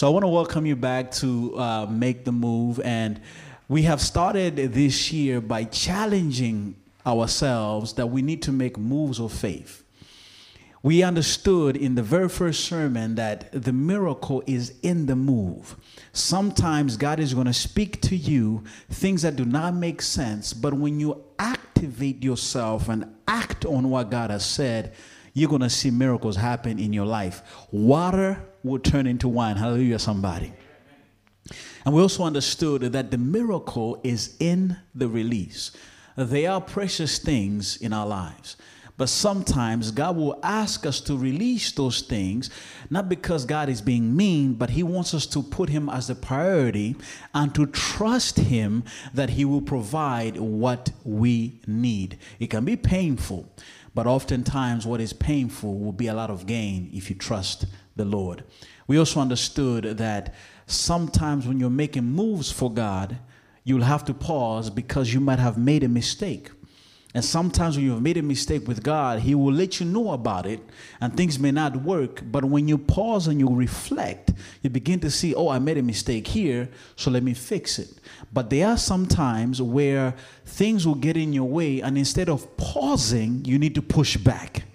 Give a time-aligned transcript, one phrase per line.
[0.00, 2.80] So I want to welcome you back to uh, Make the Move.
[2.80, 3.20] And
[3.68, 6.76] we have started this year by challenging
[7.06, 9.84] ourselves that we need to make moves of faith.
[10.82, 15.76] We understood in the very first sermon that the miracle is in the move.
[16.14, 20.72] Sometimes God is going to speak to you things that do not make sense, but
[20.72, 24.94] when you activate yourself and act on what God has said,
[25.34, 27.42] you're going to see miracles happen in your life.
[27.70, 29.56] Water will turn into wine.
[29.56, 30.52] Hallelujah, somebody.
[31.84, 35.72] And we also understood that the miracle is in the release.
[36.16, 38.56] They are precious things in our lives.
[39.00, 42.50] But sometimes God will ask us to release those things,
[42.90, 46.14] not because God is being mean, but He wants us to put Him as the
[46.14, 46.96] priority
[47.32, 48.84] and to trust Him
[49.14, 52.18] that He will provide what we need.
[52.38, 53.50] It can be painful,
[53.94, 57.64] but oftentimes what is painful will be a lot of gain if you trust
[58.00, 58.44] the Lord.
[58.86, 60.34] We also understood that
[60.66, 63.18] sometimes when you're making moves for God,
[63.62, 66.50] you'll have to pause because you might have made a mistake.
[67.12, 70.46] And sometimes when you've made a mistake with God, He will let you know about
[70.46, 70.60] it
[71.00, 72.22] and things may not work.
[72.24, 75.82] But when you pause and you reflect, you begin to see, oh, I made a
[75.82, 77.90] mistake here, so let me fix it.
[78.32, 82.56] But there are some times where things will get in your way, and instead of
[82.56, 84.69] pausing, you need to push back.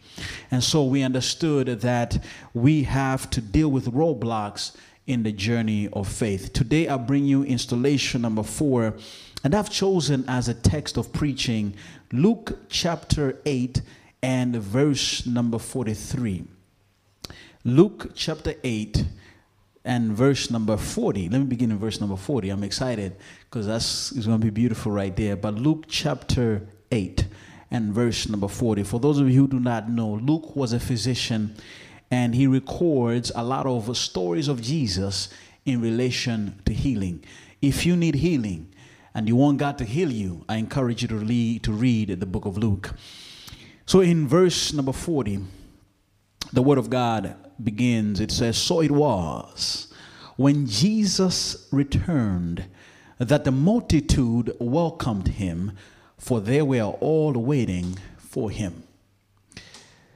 [0.51, 4.75] And so we understood that we have to deal with roadblocks
[5.07, 6.53] in the journey of faith.
[6.53, 8.95] Today, I bring you installation number four,
[9.43, 11.75] and I've chosen as a text of preaching
[12.11, 13.81] Luke chapter 8
[14.23, 16.45] and verse number 43.
[17.63, 19.05] Luke chapter 8
[19.83, 21.29] and verse number 40.
[21.29, 22.49] Let me begin in verse number 40.
[22.49, 23.15] I'm excited
[23.49, 25.35] because that's is going to be beautiful right there.
[25.35, 27.25] But Luke chapter 8
[27.71, 28.83] and verse number 40.
[28.83, 31.55] For those of you who do not know, Luke was a physician
[32.11, 35.29] and he records a lot of stories of Jesus
[35.65, 37.23] in relation to healing.
[37.61, 38.73] If you need healing
[39.13, 42.25] and you want God to heal you, I encourage you to read, to read the
[42.25, 42.93] book of Luke.
[43.85, 45.39] So in verse number 40,
[46.53, 48.19] the word of God begins.
[48.19, 49.93] It says, So it was
[50.35, 52.65] when Jesus returned
[53.17, 55.71] that the multitude welcomed him,
[56.17, 58.83] for they were all waiting for him.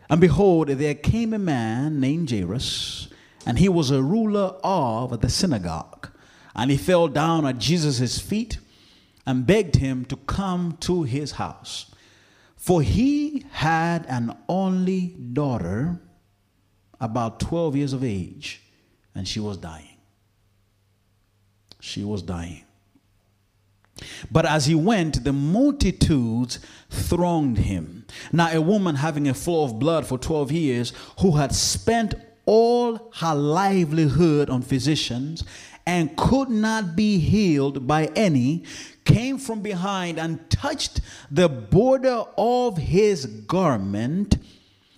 [0.10, 3.10] And behold, there came a man named Jairus,
[3.46, 6.10] and he was a ruler of the synagogue.
[6.56, 8.58] And he fell down at Jesus' feet
[9.26, 11.92] and begged him to come to his house.
[12.56, 16.02] For he had an only daughter,
[17.00, 18.62] about 12 years of age,
[19.16, 19.98] and she was dying.
[21.80, 22.66] She was dying.
[24.32, 28.06] But as he went, the multitudes thronged him.
[28.32, 32.16] Now, a woman having a flow of blood for 12 years, who had spent
[32.46, 35.44] all her livelihood on physicians
[35.86, 38.64] and could not be healed by any,
[39.06, 41.02] came from behind and touched
[41.32, 44.38] the border of his garment,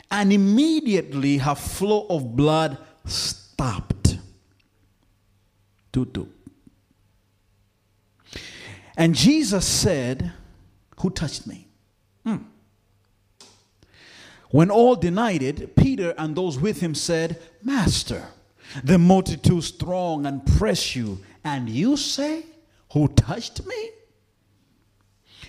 [0.09, 4.17] and immediately her flow of blood stopped.
[5.93, 6.25] Tutu.
[8.97, 10.31] And Jesus said,
[10.99, 11.67] Who touched me?
[12.25, 12.37] Hmm.
[14.49, 18.27] When all denied it, Peter and those with him said, Master,
[18.83, 22.45] the multitudes throng and press you, and you say,
[22.93, 23.89] Who touched me?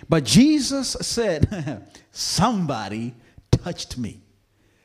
[0.08, 3.14] But Jesus said, Somebody
[3.50, 4.20] touched me.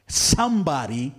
[0.07, 1.13] Somebody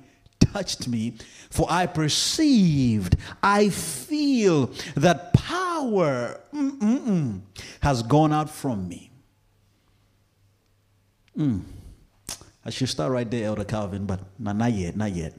[0.53, 1.15] touched me,
[1.51, 7.41] for I perceived, I feel that power mm-mm-mm,
[7.81, 9.11] has gone out from me.
[11.37, 11.63] Mm.
[12.65, 15.35] I should start right there, Elder Calvin, but not yet, not yet.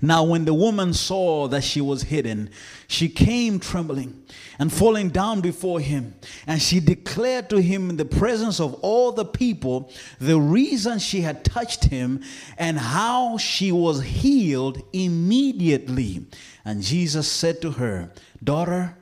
[0.00, 2.50] Now, when the woman saw that she was hidden,
[2.86, 4.22] she came trembling
[4.58, 6.14] and falling down before him.
[6.46, 9.90] And she declared to him in the presence of all the people
[10.20, 12.22] the reason she had touched him
[12.58, 16.26] and how she was healed immediately.
[16.64, 18.12] And Jesus said to her,
[18.42, 18.96] Daughter,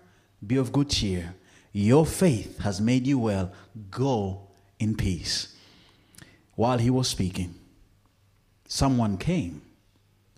[0.44, 1.34] be of good cheer.
[1.72, 3.52] Your faith has made you well.
[3.90, 4.48] Go
[4.78, 5.56] in peace.
[6.54, 7.54] While he was speaking,
[8.66, 9.62] someone came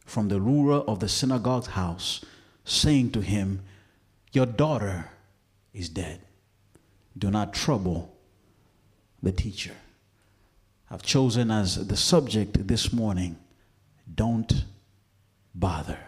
[0.05, 2.25] from the ruler of the synagogue's house,
[2.65, 3.63] saying to him,
[4.33, 5.11] Your daughter
[5.73, 6.21] is dead.
[7.17, 8.15] Do not trouble
[9.23, 9.75] the teacher.
[10.91, 13.37] I've chosen as the subject this morning
[14.13, 14.65] don't
[15.55, 15.99] bother.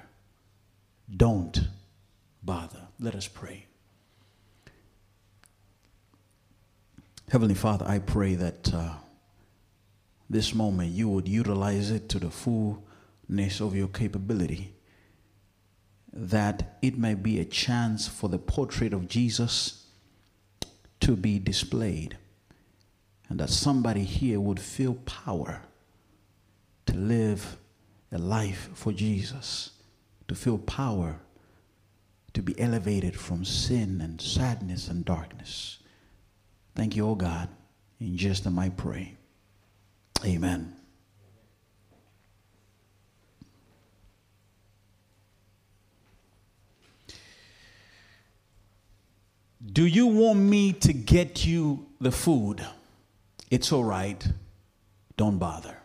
[1.15, 1.59] Don't
[2.43, 2.83] bother.
[3.01, 3.67] Let us pray.
[7.31, 8.95] Heavenly Father, I pray that uh,
[10.31, 12.86] this moment you would utilize it to the full
[13.28, 14.73] of your capability.
[16.19, 19.84] that it may be a chance for the portrait of Jesus
[20.99, 22.17] to be displayed
[23.28, 25.61] and that somebody here would feel power
[26.87, 27.58] to live
[28.11, 29.73] a life for Jesus,
[30.26, 31.20] to feel power
[32.32, 35.78] to be elevated from sin and sadness and darkness.
[36.75, 37.49] Thank you, oh God.
[37.99, 39.17] In Jesus' name I pray.
[40.25, 40.75] Amen.
[49.64, 52.64] Do you want me to get you the food?
[53.50, 54.26] It's all right.
[55.17, 55.79] Don't bother.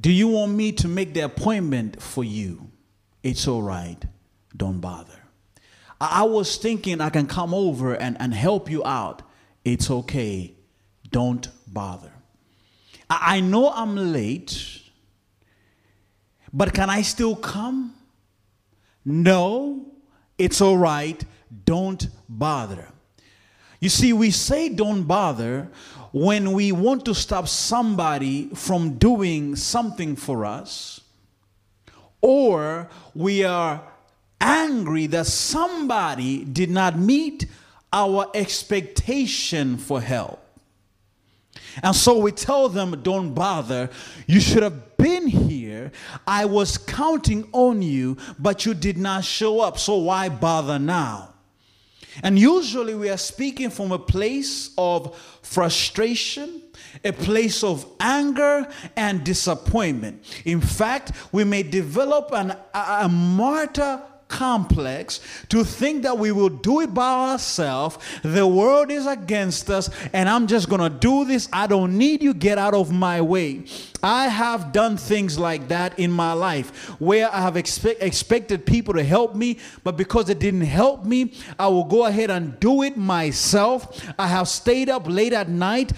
[0.00, 2.70] Do you want me to make the appointment for you?
[3.22, 4.04] It's all right.
[4.56, 5.18] Don't bother.
[6.00, 9.22] I, was thinking I can come over and, and help you out.
[9.64, 10.54] It's okay.
[11.10, 12.10] Don't bother.
[13.08, 14.80] I know I'm late,
[16.52, 17.94] but can I still come?
[19.04, 19.86] No,
[20.38, 21.24] it's all right.
[21.64, 22.88] Don't bother.
[23.80, 25.68] You see, we say don't bother
[26.12, 31.00] when we want to stop somebody from doing something for us,
[32.20, 33.82] or we are
[34.40, 37.46] angry that somebody did not meet
[37.92, 40.38] our expectation for help.
[41.82, 43.90] And so we tell them, don't bother.
[44.26, 45.90] You should have been here.
[46.26, 49.78] I was counting on you, but you did not show up.
[49.78, 51.31] So why bother now?
[52.22, 56.62] And usually we are speaking from a place of frustration,
[57.04, 60.22] a place of anger and disappointment.
[60.44, 65.20] In fact, we may develop an, a, a martyr complex
[65.50, 67.98] to think that we will do it by ourselves.
[68.22, 71.48] The world is against us, and I'm just going to do this.
[71.52, 72.32] I don't need you.
[72.32, 73.64] Get out of my way.
[74.02, 78.94] I have done things like that in my life where I have expect, expected people
[78.94, 82.82] to help me, but because it didn't help me, I will go ahead and do
[82.82, 84.02] it myself.
[84.18, 85.92] I have stayed up late at night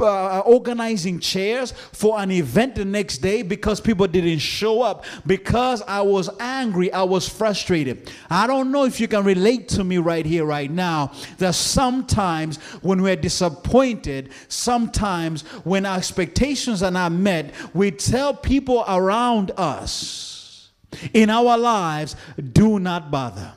[0.00, 5.82] uh, organizing chairs for an event the next day because people didn't show up because
[5.82, 8.10] I was angry, I was frustrated.
[8.30, 12.58] I don't know if you can relate to me right here, right now, that sometimes
[12.82, 20.70] when we're disappointed, sometimes when our expectations are not met, we tell people around us
[21.12, 22.16] in our lives,
[22.52, 23.52] do not bother.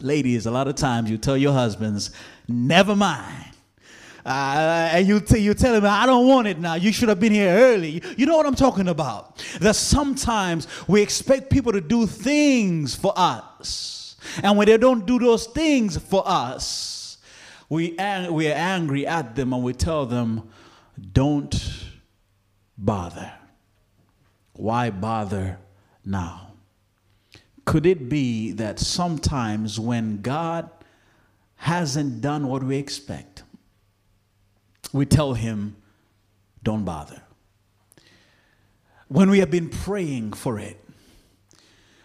[0.00, 2.10] Ladies, a lot of times you tell your husbands,
[2.48, 3.51] never mind
[4.24, 6.74] uh, and you, t- you tell him, I don't want it now.
[6.74, 8.02] You should have been here early.
[8.16, 9.44] You know what I'm talking about?
[9.60, 14.16] That sometimes we expect people to do things for us.
[14.42, 17.18] And when they don't do those things for us,
[17.68, 20.50] we, ang- we are angry at them and we tell them,
[21.12, 21.84] don't
[22.78, 23.32] bother.
[24.52, 25.58] Why bother
[26.04, 26.52] now?
[27.64, 30.68] Could it be that sometimes when God
[31.56, 33.41] hasn't done what we expect,
[34.92, 35.76] we tell him,
[36.62, 37.22] don't bother.
[39.08, 40.78] When we have been praying for it,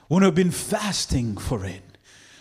[0.07, 1.81] when we've been fasting for it,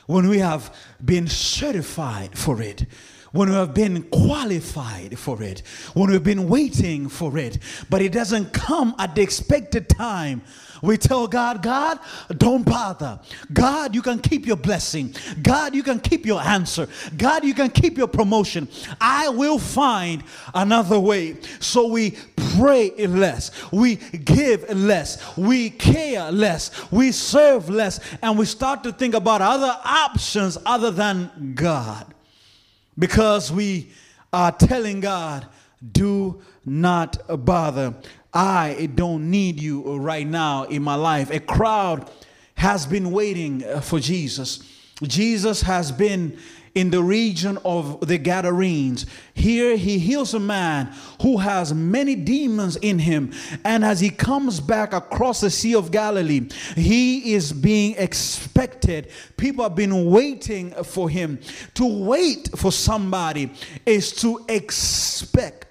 [0.07, 2.87] when we have been certified for it,
[3.33, 5.63] when we have been qualified for it,
[5.95, 7.59] when we've been waiting for it,
[7.91, 10.43] but it doesn't come at the expected time,
[10.83, 11.99] we tell God, God,
[12.37, 13.19] don't bother.
[13.53, 15.15] God, you can keep your blessing.
[15.43, 16.89] God, you can keep your answer.
[17.17, 18.69] God, you can keep your promotion.
[19.01, 20.23] I will find
[20.55, 21.37] another way.
[21.61, 22.17] So we
[22.57, 28.93] pray less, we give less, we care less, we serve less, and we start to
[28.93, 32.15] think about other options other than God
[32.99, 33.91] because we
[34.33, 35.47] are telling God,
[35.93, 37.95] do not bother.
[38.37, 41.31] I don't need you right now in my life.
[41.31, 42.11] A crowd
[42.57, 44.61] has been waiting uh, for Jesus.
[45.03, 46.39] Jesus has been
[46.75, 49.07] in the region of the Gadarenes.
[49.33, 53.33] Here he heals a man who has many demons in him.
[53.65, 59.11] And as he comes back across the Sea of Galilee, he is being expected.
[59.39, 61.39] People have been waiting for him.
[61.75, 63.51] To wait for somebody
[63.87, 65.66] is to expect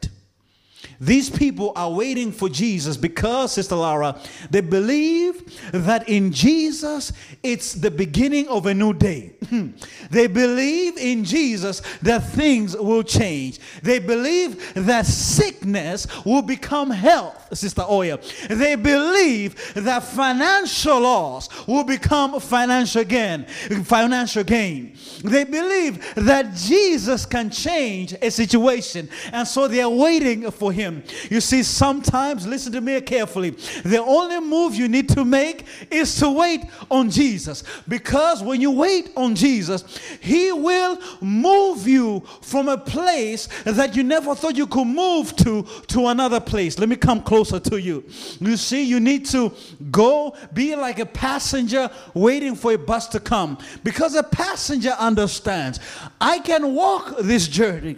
[0.99, 7.11] these people are waiting for Jesus because, Sister Laura, they believe that in Jesus
[7.43, 9.33] it's the beginning of a new day.
[9.49, 9.69] Hmm.
[10.09, 13.59] they believe in Jesus that things will change.
[13.83, 18.19] They believe that sickness will become health, Sister Oya.
[18.49, 24.97] They believe that financial loss will become financial gain, financial gain.
[25.23, 30.84] They believe that Jesus can change a situation, and so they are waiting for him
[30.85, 31.03] him.
[31.29, 33.51] You see, sometimes, listen to me carefully,
[33.83, 37.63] the only move you need to make is to wait on Jesus.
[37.87, 39.83] Because when you wait on Jesus,
[40.21, 45.63] he will move you from a place that you never thought you could move to
[45.87, 46.77] to another place.
[46.79, 48.03] Let me come closer to you.
[48.39, 49.51] You see, you need to
[49.91, 55.79] go be like a passenger waiting for a bus to come because a passenger understands
[56.21, 57.97] I can walk this journey.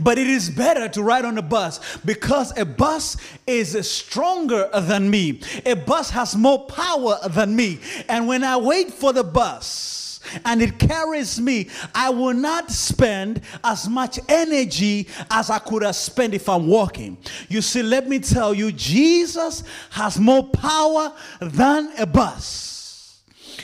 [0.00, 5.10] But it is better to ride on a bus because a bus is stronger than
[5.10, 5.40] me.
[5.66, 7.80] A bus has more power than me.
[8.08, 10.00] And when I wait for the bus,
[10.44, 15.96] and it carries me, I will not spend as much energy as I could have
[15.96, 17.16] spent if I'm walking.
[17.48, 22.79] You see, let me tell you, Jesus has more power than a bus.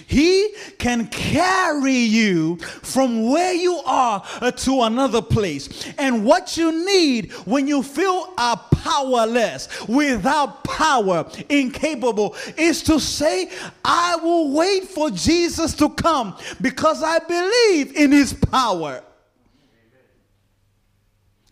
[0.07, 5.93] He can carry you from where you are to another place.
[5.99, 13.50] And what you need when you feel are powerless, without power, incapable, is to say,
[13.85, 19.02] I will wait for Jesus to come because I believe in his power.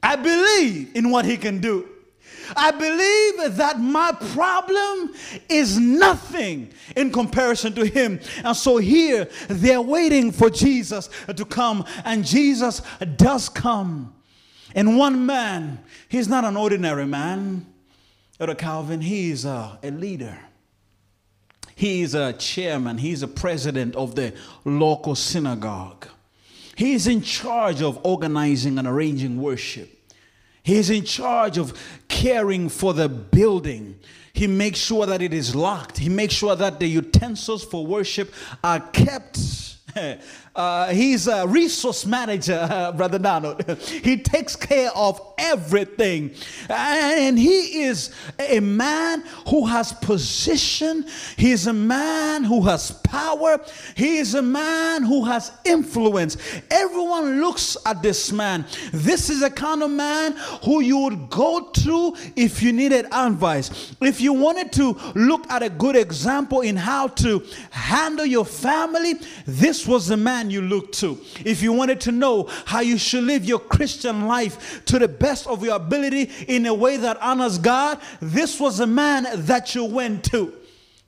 [0.03, 1.89] I believe in what he can do.
[2.57, 5.15] I believe that my problem
[5.49, 8.21] is nothing in comparison to him.
[8.45, 12.83] And so here they're waiting for Jesus to come, and Jesus
[13.17, 14.15] does come.
[14.75, 17.67] And one man, he's not an ordinary man,
[18.41, 20.39] Elder Calvin, he's a, a leader.
[21.77, 24.35] He's a chairman, he's a president of the
[24.65, 26.07] local synagogue.
[26.77, 29.94] He's in charge of organizing and arranging worship.
[30.65, 31.79] He's in charge of
[32.09, 34.01] caring for the building.
[34.33, 35.99] He makes sure that it is locked.
[35.99, 38.33] He makes sure that the utensils for worship
[38.65, 39.39] are kept
[40.57, 43.65] uh, he's a resource manager, uh, Brother Donald.
[43.81, 46.33] he takes care of everything.
[46.69, 51.07] And he is a man who has position.
[51.37, 53.59] He's a man who has power.
[53.97, 56.37] He is a man who has influence.
[56.71, 58.65] Everyone looks at this man.
[58.93, 63.95] This is a kind of man who you would go to if you needed advice.
[64.01, 69.15] If you wanted to look at a good example in how to handle your family,
[69.47, 71.19] this was the man man you look to.
[71.45, 75.47] If you wanted to know how you should live your Christian life to the best
[75.47, 79.85] of your ability in a way that honors God, this was a man that you
[79.85, 80.53] went to.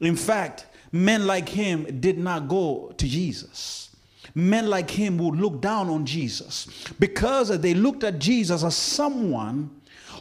[0.00, 3.90] In fact, men like him did not go to Jesus.
[4.34, 6.66] Men like him would look down on Jesus
[6.98, 9.70] because they looked at Jesus as someone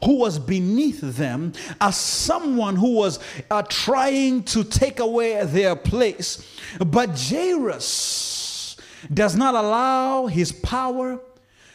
[0.03, 3.19] who was beneath them, as someone who was
[3.49, 6.47] uh, trying to take away their place.
[6.79, 8.34] But Jairus,
[9.13, 11.19] does not allow his power,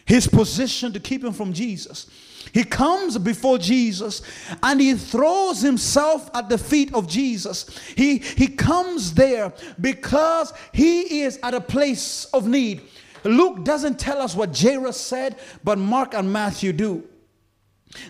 [0.04, 2.08] his position to keep him from Jesus.
[2.52, 4.22] He comes before Jesus
[4.62, 7.78] and he throws himself at the feet of Jesus.
[7.96, 12.82] He, he comes there because he is at a place of need.
[13.24, 17.06] Luke doesn't tell us what Jairus said, but Mark and Matthew do.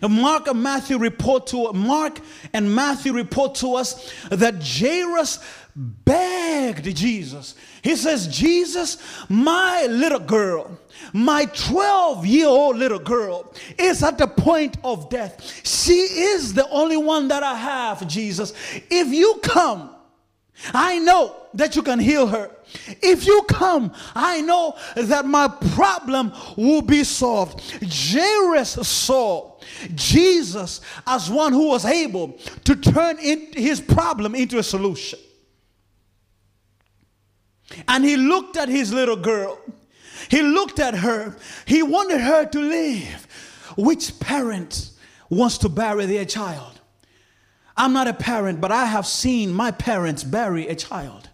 [0.02, 2.20] Mark and Matthew report to Mark
[2.52, 5.38] and Matthew report to us that Jairus
[5.74, 7.54] begged Jesus.
[7.82, 10.78] He says, Jesus, my little girl,
[11.12, 15.66] my 12 year old little girl is at the point of death.
[15.66, 18.52] She is the only one that I have, Jesus.
[18.90, 19.94] If you come,
[20.74, 22.50] I know that you can heal her.
[23.02, 27.60] If you come, I know that my problem will be solved.
[27.82, 29.49] Jairus saw
[29.94, 35.18] Jesus as one who was able to turn his problem into a solution.
[37.86, 39.58] And he looked at his little girl.
[40.28, 41.36] He looked at her.
[41.66, 43.26] He wanted her to live.
[43.76, 44.90] Which parent
[45.28, 46.80] wants to bury their child?
[47.76, 51.30] I'm not a parent, but I have seen my parents bury a child.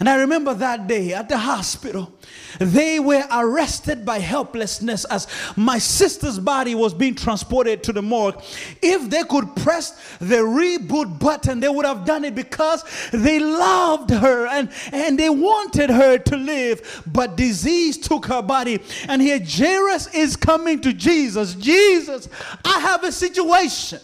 [0.00, 2.12] And I remember that day at the hospital,
[2.60, 5.26] they were arrested by helplessness as
[5.56, 8.40] my sister's body was being transported to the morgue.
[8.80, 14.10] If they could press the reboot button, they would have done it because they loved
[14.10, 17.02] her and, and they wanted her to live.
[17.04, 18.80] But disease took her body.
[19.08, 21.56] And here Jairus is coming to Jesus.
[21.56, 22.28] Jesus,
[22.64, 23.98] I have a situation.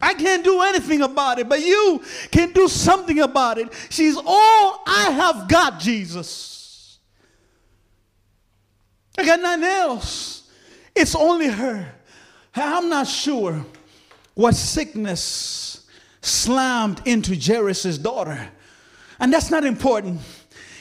[0.00, 3.72] I can't do anything about it, but you can do something about it.
[3.90, 6.98] She's all I have got, Jesus.
[9.16, 10.50] I got nothing else.
[10.94, 11.92] It's only her.
[12.54, 13.64] I'm not sure
[14.34, 15.88] what sickness
[16.20, 18.48] slammed into Jairus' daughter.
[19.20, 20.20] And that's not important.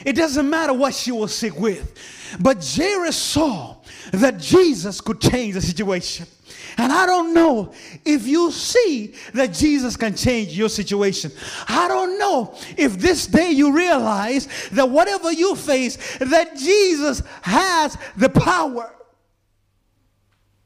[0.05, 1.93] It doesn't matter what she was sick with.
[2.39, 3.77] But Jairus saw
[4.11, 6.25] that Jesus could change the situation.
[6.77, 7.73] And I don't know
[8.05, 11.31] if you see that Jesus can change your situation.
[11.67, 17.97] I don't know if this day you realize that whatever you face, that Jesus has
[18.17, 18.93] the power.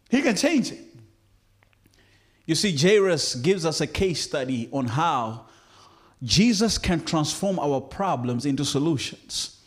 [0.10, 0.80] He can change it.
[2.46, 5.48] You see, Jairus gives us a case study on how
[6.24, 9.62] Jesus can transform our problems into solutions.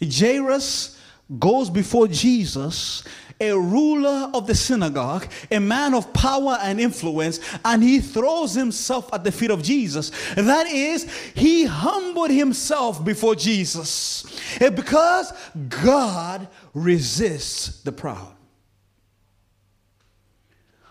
[0.00, 0.98] Jairus
[1.38, 3.04] goes before Jesus,
[3.40, 9.12] a ruler of the synagogue, a man of power and influence, and he throws himself
[9.12, 10.10] at the feet of Jesus.
[10.34, 15.32] That is, he humbled himself before Jesus eh, because
[15.68, 18.34] God resists the proud.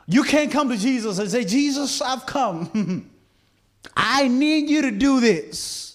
[0.08, 3.12] You can't come to Jesus and say, Jesus, I've come.
[3.96, 5.89] I need you to do this.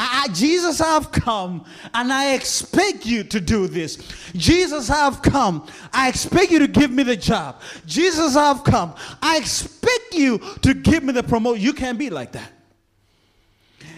[0.00, 3.96] I, Jesus, I've come and I expect you to do this.
[4.34, 5.66] Jesus, I've come.
[5.92, 7.60] I expect you to give me the job.
[7.86, 8.94] Jesus, I've come.
[9.20, 11.62] I expect you to give me the promotion.
[11.62, 12.52] You can't be like that.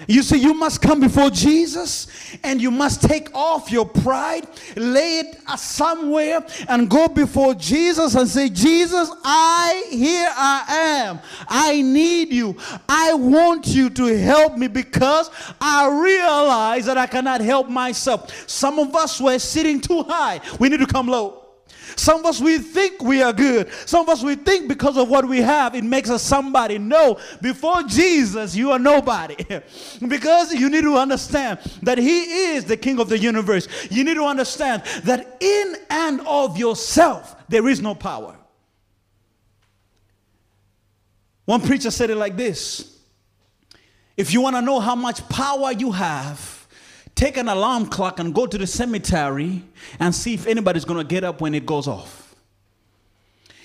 [0.06, 2.06] You see, you must come before Jesus
[2.42, 8.28] and you must take off your pride, lay it somewhere, and go before Jesus and
[8.28, 11.20] say, Jesus, I, here I am.
[11.48, 12.56] I need you.
[12.88, 15.30] I want you to help me because
[15.60, 18.48] I realize that I cannot help myself.
[18.48, 20.40] Some of us were sitting too high.
[20.58, 21.39] We need to come low.
[21.96, 23.70] Some of us, we think we are good.
[23.86, 26.78] Some of us, we think because of what we have, it makes us somebody.
[26.78, 29.36] No, before Jesus, you are nobody.
[30.08, 33.68] because you need to understand that He is the King of the universe.
[33.90, 38.36] You need to understand that in and of yourself, there is no power.
[41.44, 43.00] One preacher said it like this
[44.16, 46.59] If you want to know how much power you have,
[47.20, 49.62] take an alarm clock and go to the cemetery
[49.98, 52.29] and see if anybody's going to get up when it goes off.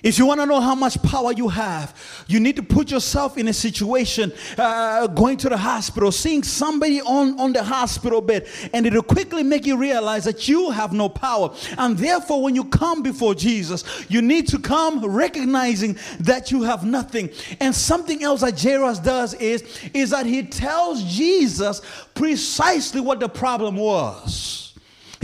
[0.06, 3.40] If you want to know how much power you have, you need to put yourself
[3.40, 8.48] in a situation uh, going to the hospital, seeing somebody on, on the hospital bed,
[8.72, 11.56] and it'll quickly make you realize that you have no power.
[11.79, 16.86] And therefore, when you come before Jesus, you need to come recognizing that you have
[16.86, 17.32] nothing.
[17.60, 21.82] And something else that Jairus does is, is that he tells Jesus
[22.14, 24.65] precisely what the problem was.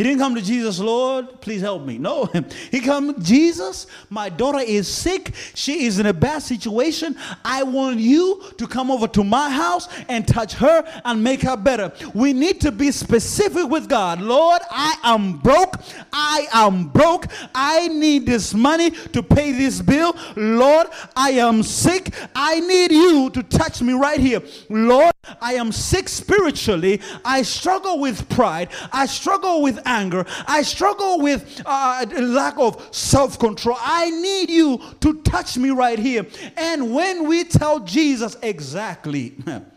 [0.02, 2.00] He didn't come to Jesus, Lord, please help me.
[2.00, 2.26] No,
[2.72, 5.32] he come, Jesus, my daughter is sick.
[5.54, 7.16] She is in a bad situation.
[7.46, 11.56] I want you to come over to my house and touch her and make her
[11.56, 11.94] better.
[12.16, 14.22] We need to be specific with God.
[14.22, 15.76] Lord, I am broke.
[16.12, 17.28] I am broke.
[17.54, 20.16] I need this money to pay this bill.
[20.36, 22.12] Lord, I am sick.
[22.36, 24.42] I need you to touch me right here.
[24.68, 27.00] Lord, I am sick spiritually.
[27.24, 28.70] I struggle with pride.
[28.92, 30.26] I struggle with anger.
[30.48, 33.78] I struggle with uh, lack of self control.
[33.80, 36.26] I need you to touch me right here.
[36.58, 39.36] And when we tell Jesus exactly,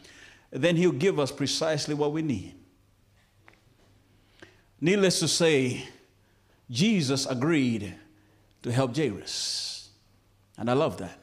[0.51, 2.55] then he'll give us precisely what we need.
[4.81, 5.87] Needless to say,
[6.71, 7.95] Jesus agreed
[8.63, 9.91] to help Jairus.
[10.57, 11.19] And I love that.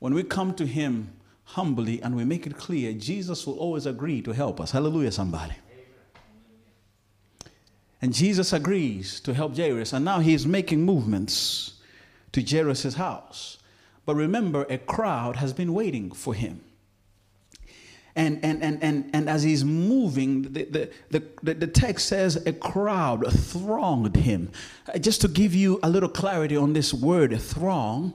[0.00, 1.12] When we come to him
[1.52, 4.70] humbly and we make it clear, Jesus will always agree to help us.
[4.70, 5.54] Hallelujah, somebody.
[8.02, 11.80] And Jesus agrees to help Jairus, and now he's making movements
[12.32, 13.58] to Jairus' house.
[14.04, 16.60] But remember, a crowd has been waiting for him.
[18.14, 22.52] And, and, and, and, and as he's moving, the, the, the, the text says a
[22.52, 24.50] crowd thronged him.
[24.92, 28.12] Uh, just to give you a little clarity on this word, throng,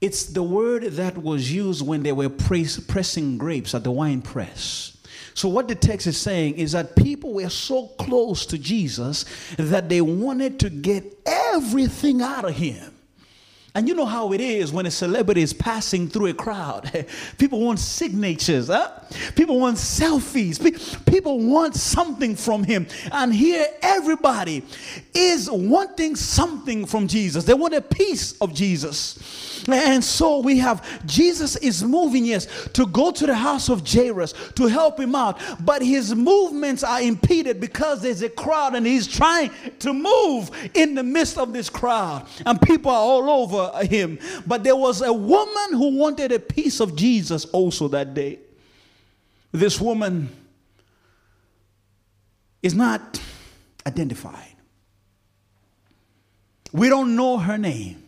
[0.00, 4.96] it's the word that was used when they were pressing grapes at the wine press.
[5.34, 9.24] So, what the text is saying is that people were so close to Jesus
[9.56, 12.94] that they wanted to get everything out of him.
[13.78, 17.06] And you know how it is when a celebrity is passing through a crowd.
[17.38, 18.90] People want signatures, huh?
[19.36, 20.58] People want selfies.
[21.06, 22.88] People want something from him.
[23.12, 24.64] And here, everybody
[25.14, 27.44] is wanting something from Jesus.
[27.44, 29.57] They want a piece of Jesus.
[29.66, 34.34] And so we have Jesus is moving, yes, to go to the house of Jairus
[34.54, 35.40] to help him out.
[35.60, 40.94] But his movements are impeded because there's a crowd and he's trying to move in
[40.94, 42.26] the midst of this crowd.
[42.46, 44.18] And people are all over him.
[44.46, 48.38] But there was a woman who wanted a piece of Jesus also that day.
[49.52, 50.28] This woman
[52.62, 53.20] is not
[53.86, 54.54] identified.
[56.72, 58.02] We don't know her name.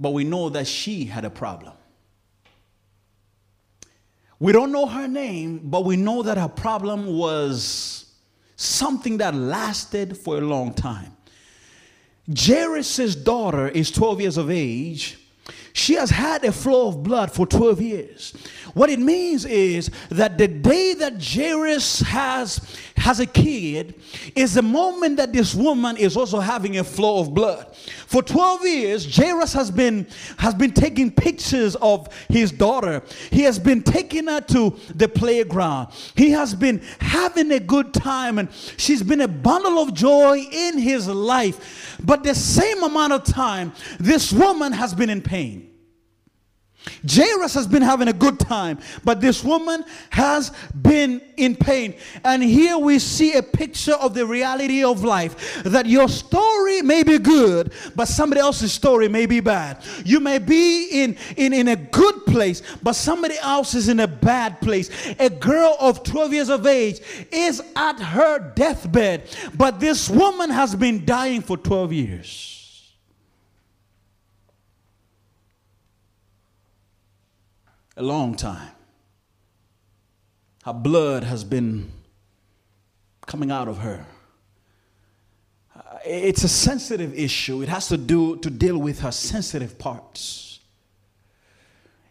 [0.00, 1.74] But we know that she had a problem.
[4.40, 8.12] We don't know her name, but we know that her problem was
[8.56, 11.16] something that lasted for a long time.
[12.32, 15.18] Jairus' daughter is 12 years of age.
[15.78, 18.32] She has had a flow of blood for 12 years.
[18.74, 23.94] What it means is that the day that Jairus has, has a kid
[24.34, 27.76] is the moment that this woman is also having a flow of blood.
[28.08, 33.00] For 12 years, Jairus has been, has been taking pictures of his daughter.
[33.30, 35.92] He has been taking her to the playground.
[36.16, 40.76] He has been having a good time, and she's been a bundle of joy in
[40.76, 41.96] his life.
[42.02, 45.67] But the same amount of time, this woman has been in pain.
[47.08, 51.94] Jairus has been having a good time, but this woman has been in pain.
[52.24, 57.02] And here we see a picture of the reality of life that your story may
[57.02, 59.82] be good, but somebody else's story may be bad.
[60.04, 64.08] You may be in, in, in a good place, but somebody else is in a
[64.08, 64.90] bad place.
[65.18, 70.74] A girl of 12 years of age is at her deathbed, but this woman has
[70.74, 72.57] been dying for 12 years.
[77.98, 78.70] A long time.
[80.64, 81.90] Her blood has been
[83.26, 84.06] coming out of her.
[86.06, 87.60] It's a sensitive issue.
[87.62, 90.60] It has to do to deal with her sensitive parts.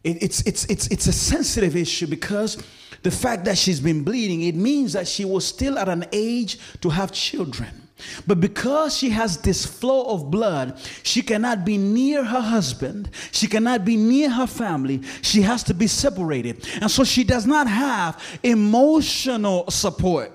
[0.03, 2.61] It, it's, it's, it's, it's a sensitive issue because
[3.03, 6.59] the fact that she's been bleeding, it means that she was still at an age
[6.81, 7.86] to have children.
[8.25, 13.09] But because she has this flow of blood, she cannot be near her husband.
[13.31, 15.01] She cannot be near her family.
[15.21, 16.67] She has to be separated.
[16.81, 20.31] And so she does not have emotional support.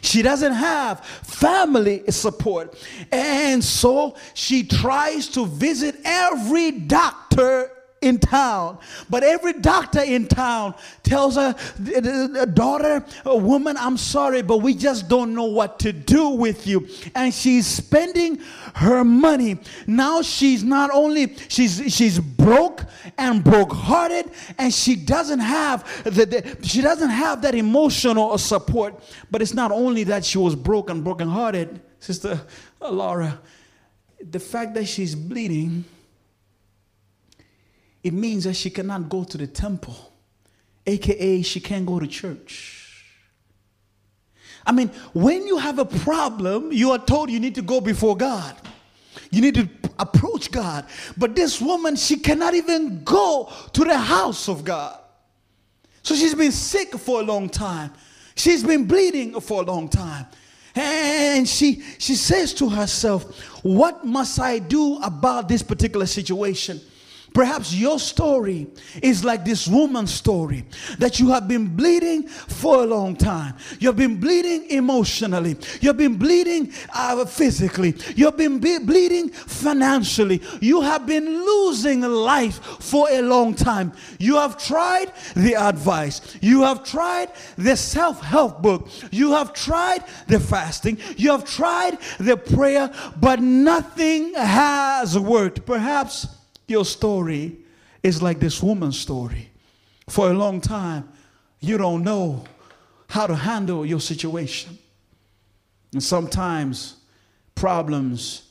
[0.00, 2.78] She doesn't have family support.
[3.10, 7.70] And so she tries to visit every doctor
[8.02, 8.78] in town.
[9.08, 11.54] But every doctor in town tells her,
[12.52, 16.88] daughter, a woman, I'm sorry, but we just don't know what to do with you.
[17.14, 18.40] And she's spending
[18.74, 19.58] her money.
[19.86, 22.84] Now she's not only she's she's broke
[23.18, 29.02] and broke-hearted, and she doesn't have the, the she doesn't have that emotional support.
[29.30, 32.40] But it's not only that she was broke and broken-hearted, Sister
[32.80, 33.40] Laura.
[34.30, 35.84] The fact that she's bleeding
[38.02, 40.12] it means that she cannot go to the temple,
[40.86, 42.78] aka, she can't go to church.
[44.64, 48.16] I mean, when you have a problem, you are told you need to go before
[48.16, 48.56] God.
[49.30, 50.86] You need to approach God.
[51.16, 54.98] But this woman, she cannot even go to the house of God.
[56.02, 57.92] So she's been sick for a long time.
[58.34, 60.26] She's been bleeding for a long time.
[60.74, 63.24] And she she says to herself,
[63.62, 66.80] "What must I do about this particular situation?"
[67.34, 68.66] Perhaps your story
[69.02, 70.64] is like this woman's story
[70.98, 73.54] that you have been bleeding for a long time.
[73.78, 75.56] You've been bleeding emotionally.
[75.80, 77.94] You've been bleeding uh, physically.
[78.14, 80.42] You've been be- bleeding financially.
[80.60, 83.92] You have been losing life for a long time.
[84.18, 86.36] You have tried the advice.
[86.40, 88.88] You have tried the self help book.
[89.10, 90.98] You have tried the fasting.
[91.16, 95.64] You have tried the prayer, but nothing has worked.
[95.64, 96.26] Perhaps
[96.72, 97.56] your story
[98.02, 99.50] is like this woman's story.
[100.08, 101.08] For a long time,
[101.60, 102.44] you don't know
[103.08, 104.76] how to handle your situation.
[105.92, 106.96] And sometimes
[107.54, 108.48] problems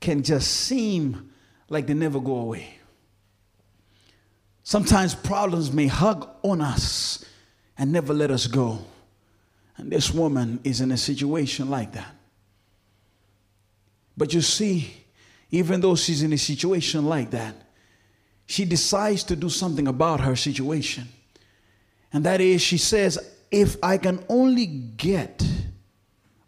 [0.00, 1.30] can just seem
[1.68, 2.74] like they never go away.
[4.64, 7.24] Sometimes problems may hug on us
[7.76, 8.78] and never let us go.
[9.76, 12.14] And this woman is in a situation like that.
[14.16, 14.99] But you see,
[15.50, 17.54] even though she's in a situation like that,
[18.46, 21.08] she decides to do something about her situation.
[22.12, 23.18] And that is, she says,
[23.50, 25.44] if I can only get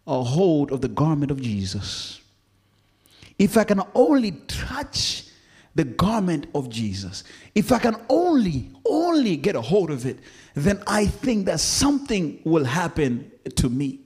[0.05, 2.21] a hold of the garment of Jesus,
[3.39, 5.25] if I can only touch
[5.75, 7.23] the garment of Jesus,
[7.55, 10.19] if I can only, only get a hold of it,
[10.55, 14.02] then I think that something will happen to me.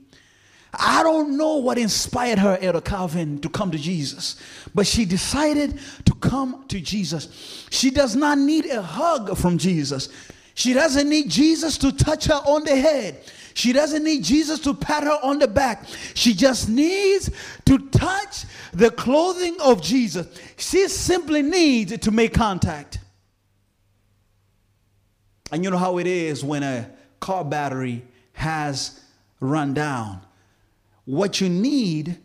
[0.78, 4.36] I don't know what inspired her, Elder Calvin, to come to Jesus,
[4.74, 7.66] but she decided to come to Jesus.
[7.70, 10.08] She does not need a hug from Jesus.
[10.54, 13.20] She doesn't need Jesus to touch her on the head.
[13.54, 15.84] She doesn't need Jesus to pat her on the back.
[16.14, 17.28] She just needs
[17.64, 20.28] to touch the clothing of Jesus.
[20.56, 23.00] She simply needs to make contact.
[25.50, 26.88] And you know how it is when a
[27.18, 29.00] car battery has
[29.40, 30.20] run down
[31.08, 32.18] what you need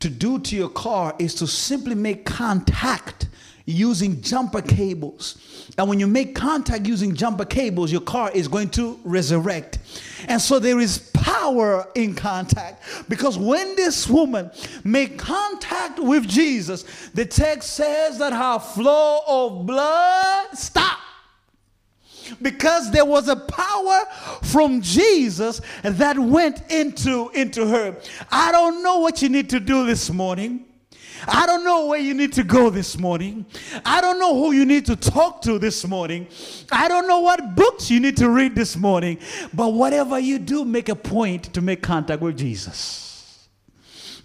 [0.00, 3.28] to do to your car is to simply make contact
[3.64, 5.70] using jumper cables.
[5.78, 9.78] And when you make contact using jumper cables, your car is going to resurrect.
[10.26, 14.50] And so there is power in contact because when this woman
[14.82, 16.82] made contact with Jesus,
[17.14, 21.03] the text says that her flow of blood stopped
[22.42, 24.00] because there was a power
[24.42, 27.96] from Jesus that went into into her.
[28.30, 30.66] I don't know what you need to do this morning.
[31.26, 33.46] I don't know where you need to go this morning.
[33.84, 36.26] I don't know who you need to talk to this morning.
[36.70, 39.18] I don't know what books you need to read this morning.
[39.52, 43.13] But whatever you do, make a point to make contact with Jesus.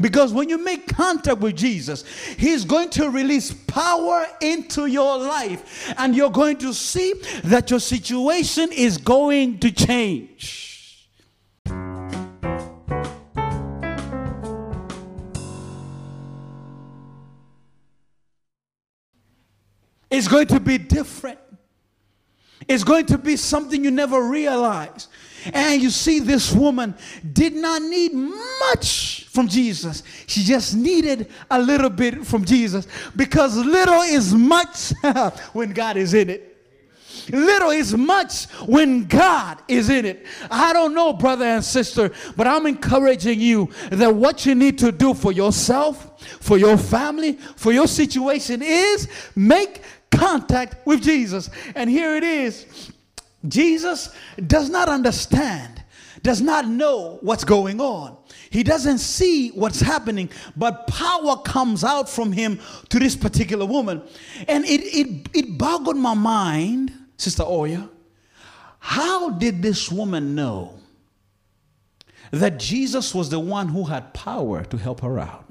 [0.02, 2.06] Because when you make contact with Jesus,
[2.38, 7.82] He's going to release power into your life, and you're going to see that your
[7.82, 11.10] situation is going to change.
[20.12, 21.40] It's going to be different.
[22.68, 25.10] It's going to be something you never realized.
[25.54, 26.96] And you see, this woman
[27.34, 30.04] did not need much from Jesus.
[30.28, 34.92] She just needed a little bit from Jesus because little is much
[35.54, 36.50] when God is in it.
[37.32, 40.26] Little is much when God is in it.
[40.50, 44.92] I don't know, brother and sister, but I'm encouraging you that what you need to
[44.92, 51.50] do for yourself, for your family, for your situation is make contact with Jesus.
[51.76, 52.92] And here it is
[53.48, 54.10] Jesus
[54.48, 55.84] does not understand,
[56.22, 58.18] does not know what's going on.
[58.50, 64.02] He doesn't see what's happening, but power comes out from him to this particular woman.
[64.48, 67.90] And it, it, it boggled my mind, Sister Oya.
[68.80, 70.80] How did this woman know
[72.32, 75.46] that Jesus was the one who had power to help her out?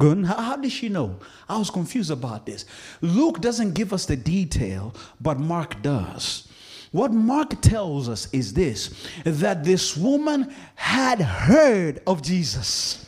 [0.00, 1.18] How, how, did she know?
[1.48, 2.64] I was confused about this.
[3.00, 6.48] Luke doesn't give us the detail, but Mark does.
[6.92, 13.04] What Mark tells us is this that this woman had heard of Jesus.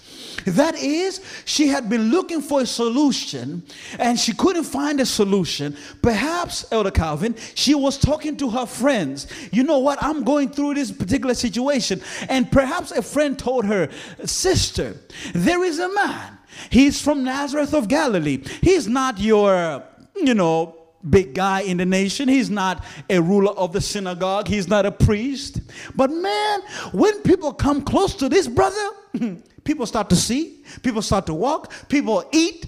[0.47, 3.63] That is, she had been looking for a solution
[3.99, 5.77] and she couldn't find a solution.
[6.03, 9.27] Perhaps, Elder Calvin, she was talking to her friends.
[9.53, 10.03] You know what?
[10.03, 12.01] I'm going through this particular situation.
[12.29, 13.91] And perhaps a friend told her,
[14.25, 14.97] Sister,
[15.35, 16.39] there is a man.
[16.71, 18.43] He's from Nazareth of Galilee.
[18.63, 19.85] He's not your,
[20.17, 22.29] you know, big guy in the nation.
[22.29, 24.49] He's not a ruler of the synagogue.
[24.49, 25.61] He's not a priest.
[25.95, 26.61] But man,
[26.93, 28.91] when people come close to this brother,
[29.65, 32.67] people start to see, people start to walk, people eat.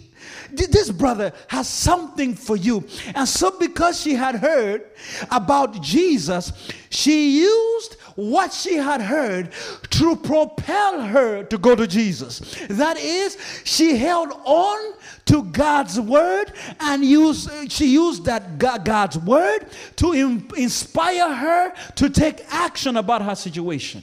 [0.52, 2.84] This brother has something for you.
[3.14, 4.86] And so, because she had heard
[5.30, 6.52] about Jesus,
[6.90, 9.52] she used what she had heard
[9.90, 12.56] to propel her to go to Jesus.
[12.68, 14.94] That is, she held on
[15.26, 22.42] to God's word and used, she used that God's word to inspire her to take
[22.52, 24.02] action about her situation.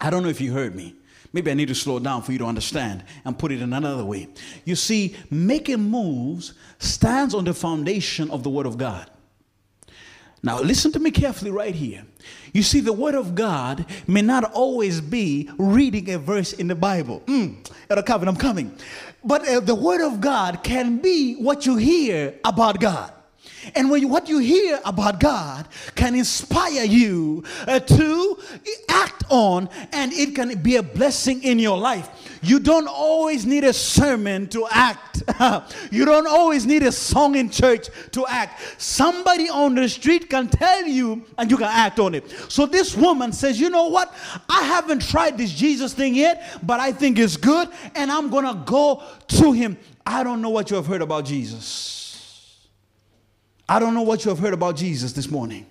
[0.00, 0.94] I don't know if you heard me.
[1.32, 4.04] Maybe I need to slow down for you to understand and put it in another
[4.04, 4.28] way.
[4.64, 9.10] You see, making moves stands on the foundation of the Word of God.
[10.42, 12.04] Now, listen to me carefully right here.
[12.52, 16.76] You see, the Word of God may not always be reading a verse in the
[16.76, 17.22] Bible.
[17.26, 18.76] Mm, I'm coming.
[19.24, 23.12] But uh, the Word of God can be what you hear about God.
[23.74, 28.38] And when you, what you hear about God can inspire you uh, to
[28.88, 32.08] act on, and it can be a blessing in your life.
[32.42, 35.22] You don't always need a sermon to act.
[35.90, 38.80] you don't always need a song in church to act.
[38.80, 42.30] Somebody on the street can tell you, and you can act on it.
[42.48, 44.14] So this woman says, You know what?
[44.48, 48.44] I haven't tried this Jesus thing yet, but I think it's good, and I'm going
[48.44, 49.76] to go to him.
[50.06, 51.97] I don't know what you have heard about Jesus.
[53.68, 55.66] I don't know what you have heard about Jesus this morning.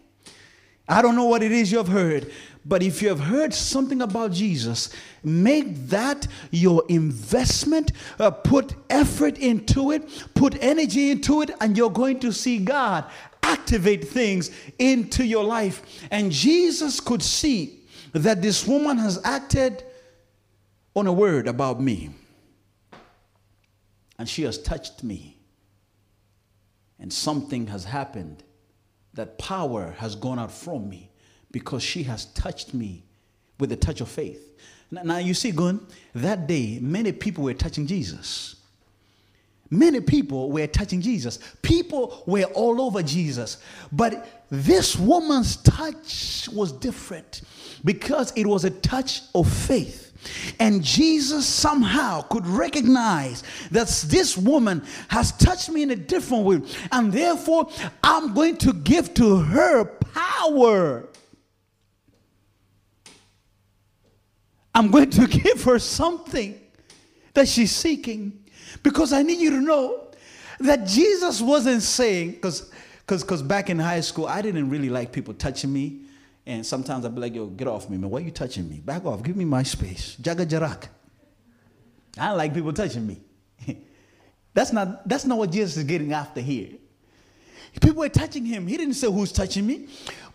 [0.87, 2.31] I don't know what it is you have heard,
[2.63, 4.89] but if you have heard something about Jesus,
[5.23, 7.91] make that your investment.
[8.19, 13.05] Uh, put effort into it, put energy into it, and you're going to see God
[13.43, 16.05] activate things into your life.
[16.11, 17.81] And Jesus could see
[18.13, 19.83] that this woman has acted
[20.95, 22.11] on a word about me,
[24.17, 25.36] and she has touched me
[26.99, 28.43] and something has happened
[29.13, 31.11] that power has gone out from me
[31.51, 33.03] because she has touched me
[33.59, 34.43] with the touch of faith.
[34.91, 38.55] Now, you see, Gun, that day, many people were touching Jesus.
[39.69, 41.39] Many people were touching Jesus.
[41.61, 43.57] People were all over Jesus.
[43.91, 47.41] But this woman's touch was different
[47.83, 50.06] because it was a touch of faith.
[50.59, 56.61] And Jesus somehow could recognize that this woman has touched me in a different way.
[56.91, 57.69] And therefore,
[58.03, 61.09] I'm going to give to her power.
[64.73, 66.59] I'm going to give her something
[67.33, 68.43] that she's seeking
[68.83, 70.07] because I need you to know
[70.59, 72.71] that Jesus wasn't saying, because
[73.07, 76.01] because back in high school, I didn't really like people touching me.
[76.47, 78.09] And sometimes I'd be like, yo, get off me, man.
[78.09, 78.77] Why are you touching me?
[78.77, 79.21] Back off.
[79.21, 80.15] Give me my space.
[80.21, 80.87] Jaga jarak.
[82.17, 83.19] I don't like people touching me.
[84.53, 86.69] that's, not, that's not what Jesus is getting after here.
[87.81, 88.67] People were touching him.
[88.67, 89.87] He didn't say who's touching me.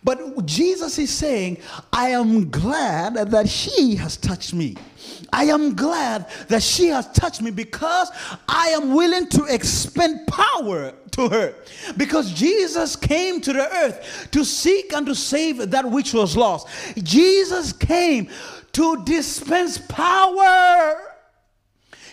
[0.03, 1.57] But Jesus is saying,
[1.91, 4.75] I am glad that she has touched me.
[5.31, 8.11] I am glad that she has touched me because
[8.47, 11.55] I am willing to expend power to her.
[11.95, 16.67] Because Jesus came to the earth to seek and to save that which was lost.
[17.01, 18.29] Jesus came
[18.73, 21.12] to dispense power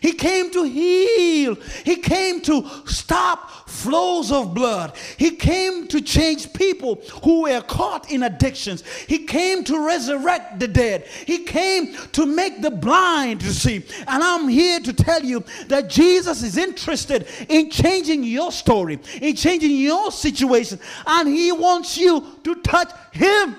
[0.01, 1.57] he came to heal.
[1.85, 4.97] He came to stop flows of blood.
[5.17, 8.83] He came to change people who were caught in addictions.
[9.07, 11.07] He came to resurrect the dead.
[11.27, 13.85] He came to make the blind to see.
[14.07, 19.37] And I'm here to tell you that Jesus is interested in changing your story, in
[19.37, 23.57] changing your situation, and He wants you to touch Him.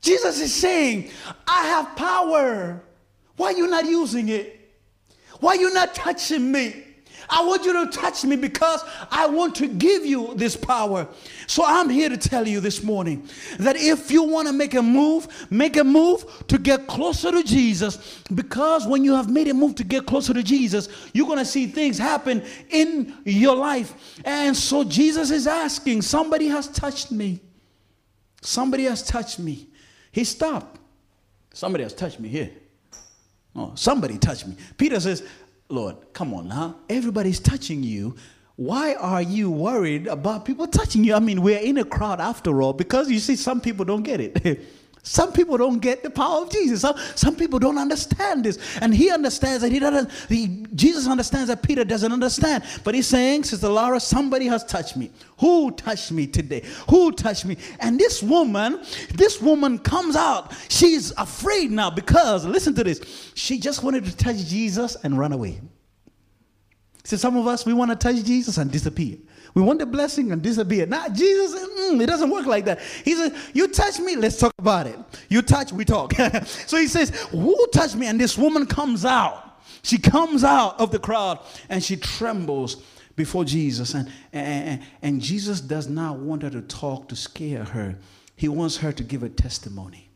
[0.00, 1.10] Jesus is saying,
[1.46, 2.82] I have power.
[3.36, 4.56] Why are you not using it?
[5.40, 6.84] Why are you not touching me?
[7.30, 11.06] I want you to touch me because I want to give you this power.
[11.46, 14.82] So I'm here to tell you this morning that if you want to make a
[14.82, 19.54] move, make a move to get closer to Jesus because when you have made a
[19.54, 24.20] move to get closer to Jesus, you're going to see things happen in your life.
[24.24, 27.40] And so Jesus is asking, somebody has touched me.
[28.42, 29.69] Somebody has touched me.
[30.12, 30.78] He stopped.
[31.52, 32.50] Somebody has touched me here.
[33.54, 34.56] Oh, somebody touched me.
[34.76, 35.24] Peter says,
[35.68, 36.76] Lord, come on now.
[36.88, 38.14] Everybody's touching you.
[38.56, 41.14] Why are you worried about people touching you?
[41.14, 44.20] I mean, we're in a crowd after all, because you see, some people don't get
[44.20, 44.64] it.
[45.02, 46.82] Some people don't get the power of Jesus.
[46.82, 48.58] Some, some people don't understand this.
[48.80, 52.64] And he understands that he doesn't, he, Jesus understands that Peter doesn't understand.
[52.84, 55.10] But he's saying, Sister Laura, somebody has touched me.
[55.38, 56.64] Who touched me today?
[56.90, 57.56] Who touched me?
[57.78, 58.82] And this woman,
[59.14, 60.52] this woman comes out.
[60.68, 65.32] She's afraid now because, listen to this, she just wanted to touch Jesus and run
[65.32, 65.60] away.
[67.04, 69.16] So some of us, we want to touch Jesus and disappear.
[69.54, 70.86] We want the blessing and disappear.
[70.86, 72.80] Not Jesus, mm, it doesn't work like that.
[73.04, 74.98] He says, You touch me, let's talk about it.
[75.28, 76.12] You touch, we talk.
[76.44, 78.06] so he says, Who touched me?
[78.06, 79.60] And this woman comes out.
[79.82, 82.76] She comes out of the crowd and she trembles
[83.16, 83.94] before Jesus.
[83.94, 87.98] And, and, and Jesus does not want her to talk to scare her,
[88.36, 90.10] he wants her to give a testimony.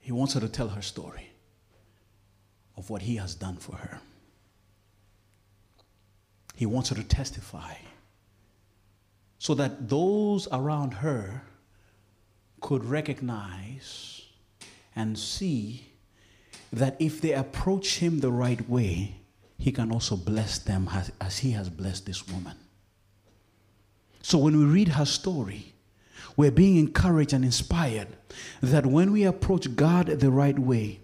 [0.00, 1.30] He wants her to tell her story
[2.76, 4.00] of what he has done for her.
[6.58, 7.74] He wants her to testify
[9.38, 11.44] so that those around her
[12.60, 14.22] could recognize
[14.96, 15.92] and see
[16.72, 19.20] that if they approach him the right way,
[19.56, 22.56] he can also bless them as, as he has blessed this woman.
[24.20, 25.74] So when we read her story,
[26.36, 28.08] we're being encouraged and inspired
[28.60, 30.98] that when we approach God the right way,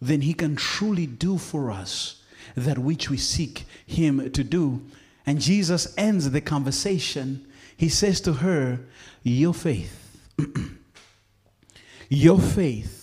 [0.00, 2.17] then he can truly do for us
[2.56, 4.82] that which we seek him to do.
[5.26, 7.46] And Jesus ends the conversation.
[7.76, 8.80] He says to her,
[9.22, 10.18] Your faith,
[12.08, 12.98] your faith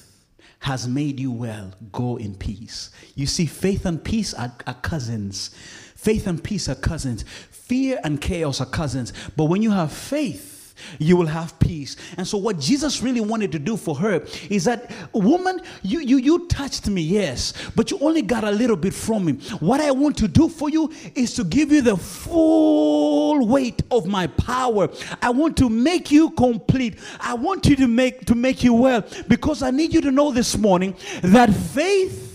[0.59, 1.73] has made you well.
[1.91, 2.89] Go in peace.
[3.13, 5.51] You see, faith and peace are, are cousins.
[5.95, 7.23] Faith and peace are cousins.
[7.23, 9.13] Fear and chaos are cousins.
[9.35, 10.54] But when you have faith,
[10.99, 11.95] you will have peace.
[12.17, 16.17] And so, what Jesus really wanted to do for her is that, woman, you, you,
[16.17, 19.33] you touched me, yes, but you only got a little bit from me.
[19.59, 24.05] What I want to do for you is to give you the full weight of
[24.05, 24.89] my power.
[25.21, 26.99] I want to make you complete.
[27.19, 30.31] I want you to make to make you well because I need you to know
[30.31, 32.25] this morning that faith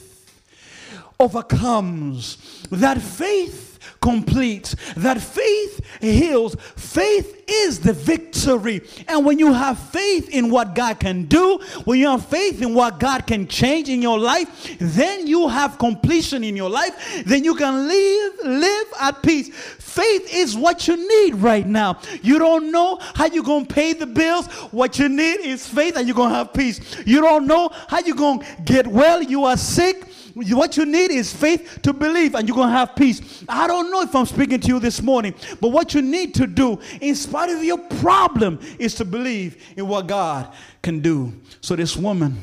[1.19, 2.67] overcomes.
[2.71, 3.70] That faith
[4.01, 4.75] complete.
[4.97, 6.57] That faith heals.
[6.77, 8.83] Faith is the victory.
[9.09, 12.75] And when you have faith in what God can do, when you have faith in
[12.75, 17.25] what God can change in your life, then you have completion in your life.
[17.27, 19.49] Then you can live, live at peace.
[19.55, 21.99] Faith is what you need right now.
[22.23, 24.47] You don't know how you're going to pay the bills.
[24.71, 26.81] What you need is faith and you're going to have peace.
[27.05, 29.23] You don't know how you're going to get well.
[29.23, 32.95] You are sick what you need is faith to believe, and you're going to have
[32.97, 33.45] peace.
[33.49, 36.47] I don't know if I'm speaking to you this morning, but what you need to
[36.47, 40.53] do, in spite of your problem, is to believe in what God
[40.83, 41.33] can do.
[41.61, 42.39] So, this woman,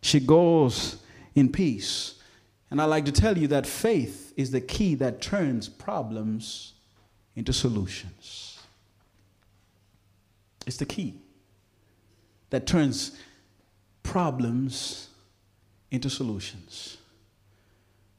[0.00, 0.96] she goes
[1.34, 2.14] in peace.
[2.70, 6.72] And I like to tell you that faith is the key that turns problems
[7.36, 8.58] into solutions.
[10.66, 11.16] It's the key.
[12.52, 13.12] that turns
[14.02, 15.08] problems
[15.90, 16.98] into solutions.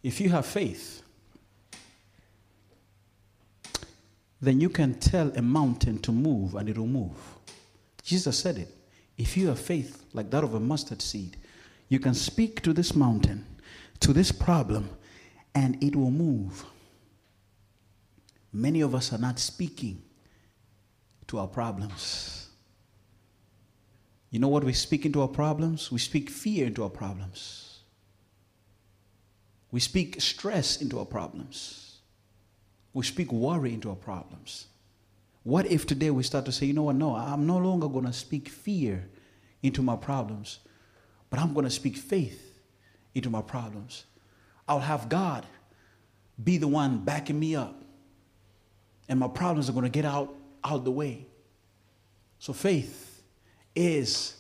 [0.03, 1.01] If you have faith,
[4.41, 7.15] then you can tell a mountain to move and it will move.
[8.03, 8.75] Jesus said it.
[9.17, 11.37] If you have faith like that of a mustard seed,
[11.87, 13.45] you can speak to this mountain,
[14.01, 14.89] to this problem,
[15.55, 16.65] and it will move.
[18.51, 20.01] Many of us are not speaking
[21.27, 22.49] to our problems.
[24.29, 25.91] You know what we speak into our problems?
[25.91, 27.72] We speak fear into our problems.
[29.73, 31.97] We speak stress into our problems.
[32.93, 34.67] We speak worry into our problems.
[35.41, 36.95] What if today we start to say, you know what?
[36.95, 39.09] No, I'm no longer going to speak fear
[39.63, 40.59] into my problems,
[41.31, 42.59] but I'm going to speak faith
[43.15, 44.05] into my problems.
[44.67, 45.43] I'll have God
[46.43, 47.81] be the one backing me up,
[49.09, 51.25] and my problems are going to get out out the way.
[52.37, 53.23] So faith
[53.75, 54.35] is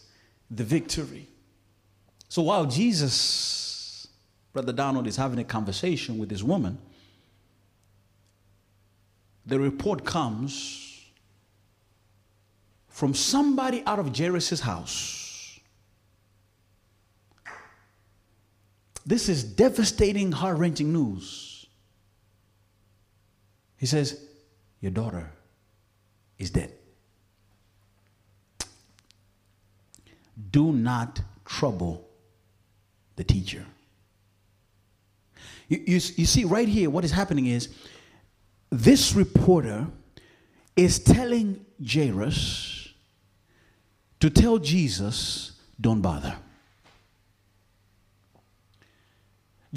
[0.51, 1.27] the victory.
[2.29, 3.72] So while Jesus,
[4.53, 6.77] Brother Donald, is having a conversation with this woman,
[9.45, 11.01] the report comes
[12.87, 15.59] from somebody out of Jairus' house.
[19.05, 21.65] This is devastating, heart wrenching news.
[23.75, 24.23] He says,
[24.79, 25.29] Your daughter
[26.37, 26.71] is dead.
[30.51, 32.07] Do not trouble
[33.15, 33.65] the teacher.
[35.67, 37.69] You, you, you see, right here, what is happening is
[38.69, 39.87] this reporter
[40.75, 42.89] is telling Jairus
[44.19, 46.35] to tell Jesus, don't bother.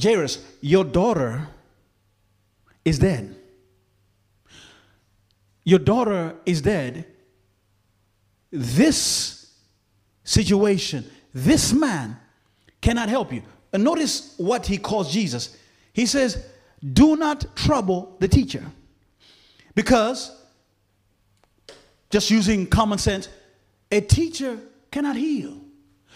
[0.01, 1.49] Jairus, your daughter
[2.85, 3.35] is dead.
[5.65, 7.07] Your daughter is dead.
[8.51, 9.53] This
[10.23, 12.17] situation, this man
[12.81, 13.43] cannot help you.
[13.73, 15.57] And notice what he calls Jesus.
[15.97, 16.45] He says,
[16.93, 18.63] Do not trouble the teacher.
[19.75, 20.31] Because,
[22.11, 23.31] just using common sense,
[23.91, 24.59] a teacher
[24.91, 25.57] cannot heal.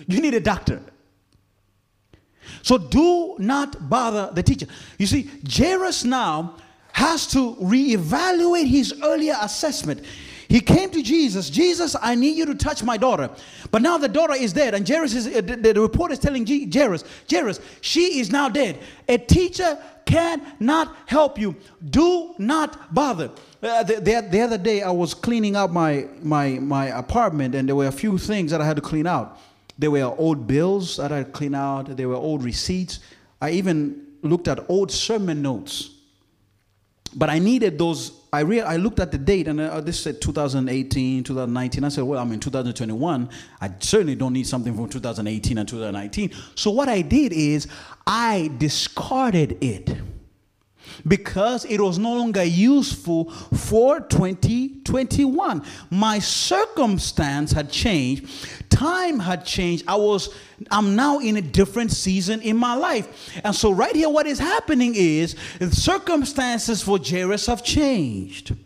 [0.06, 0.82] You need a doctor.
[2.60, 4.66] So do not bother the teacher.
[4.98, 6.56] You see, Jairus now
[6.92, 10.04] has to reevaluate his earlier assessment.
[10.50, 13.30] He came to Jesus, Jesus, I need you to touch my daughter.
[13.70, 16.44] But now the daughter is dead, and Jairus is, uh, the, the report is telling
[16.44, 18.80] Jairus, Jairus, she is now dead.
[19.06, 21.54] A teacher cannot help you.
[21.88, 23.30] Do not bother.
[23.62, 27.68] Uh, the, the, the, other day, I was cleaning out my, my, my apartment, and
[27.68, 29.38] there were a few things that I had to clean out.
[29.78, 32.98] There were old bills that I had to clean out, there were old receipts.
[33.40, 35.90] I even looked at old sermon notes.
[37.14, 38.12] But I needed those.
[38.32, 41.84] I, re- I looked at the date, and uh, this said 2018, 2019.
[41.84, 43.28] I said, well, I'm in 2021.
[43.60, 46.30] I certainly don't need something from 2018 and 2019.
[46.54, 47.66] So what I did is
[48.06, 49.96] I discarded it
[51.06, 55.62] because it was no longer useful for 2021.
[55.90, 58.28] My circumstance had changed,
[58.70, 59.84] time had changed.
[59.86, 60.34] I was
[60.70, 63.30] I'm now in a different season in my life.
[63.44, 68.56] And so right here what is happening is the circumstances for Jairus have changed.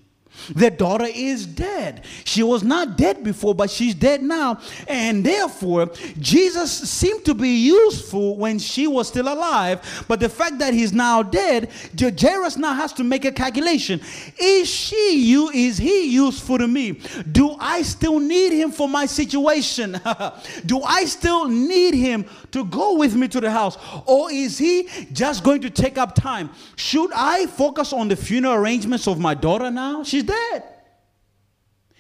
[0.51, 2.05] Their daughter is dead.
[2.25, 4.61] She was not dead before, but she's dead now.
[4.89, 10.05] And therefore, Jesus seemed to be useful when she was still alive.
[10.09, 14.01] But the fact that he's now dead, Jairus now has to make a calculation.
[14.39, 15.51] Is she you?
[15.51, 17.01] Is he useful to me?
[17.31, 20.01] Do I still need him for my situation?
[20.67, 23.79] Do I still need him to go with me to the house?
[24.07, 26.51] Or is he just going to take up time?
[26.77, 30.03] Should I focus on the funeral arrangements of my daughter now?
[30.03, 30.34] She's dead.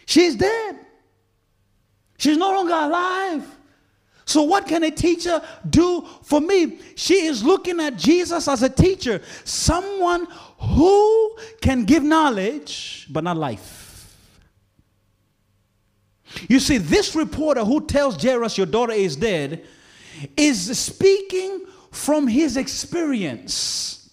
[0.07, 0.79] She's dead.
[2.19, 3.45] She's no longer alive.
[4.27, 6.79] So, what can a teacher do for me?
[6.97, 10.27] She is looking at Jesus as a teacher, someone
[10.59, 14.17] who can give knowledge but not life.
[16.49, 19.65] You see, this reporter who tells Jairus your daughter is dead
[20.37, 24.04] is speaking from his experience.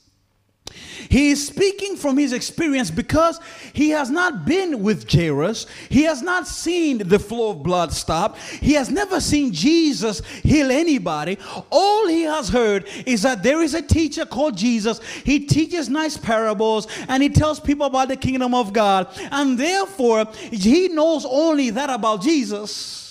[1.10, 3.40] He is speaking from his experience because
[3.74, 5.66] he has not been with Jairus.
[5.90, 8.38] He has not seen the flow of blood stop.
[8.38, 11.38] He has never seen Jesus heal anybody.
[11.70, 15.00] All he has heard is that there is a teacher called Jesus.
[15.24, 19.08] He teaches nice parables and he tells people about the kingdom of God.
[19.32, 23.02] And therefore, he knows only that about Jesus.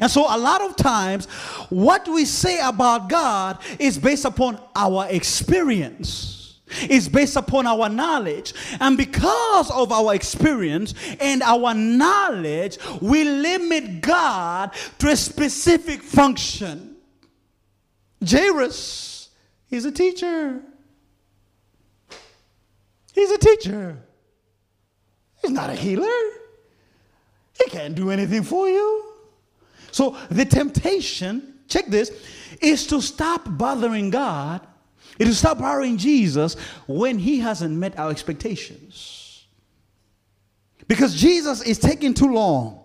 [0.00, 1.26] And so, a lot of times,
[1.70, 6.43] what we say about God is based upon our experience.
[6.88, 8.54] Is based upon our knowledge.
[8.80, 16.96] And because of our experience and our knowledge, we limit God to a specific function.
[18.26, 19.28] Jairus,
[19.68, 20.60] he's a teacher.
[23.12, 23.98] He's a teacher.
[25.42, 26.08] He's not a healer.
[27.62, 29.12] He can't do anything for you.
[29.92, 32.10] So the temptation, check this,
[32.60, 34.66] is to stop bothering God,
[35.18, 36.56] is to stop bothering Jesus
[36.86, 39.46] when he hasn't met our expectations.
[40.88, 42.84] Because Jesus is taking too long.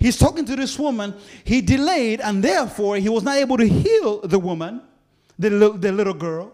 [0.00, 1.14] He's talking to this woman.
[1.44, 4.82] He delayed, and therefore he was not able to heal the woman,
[5.38, 6.52] the, the little girl.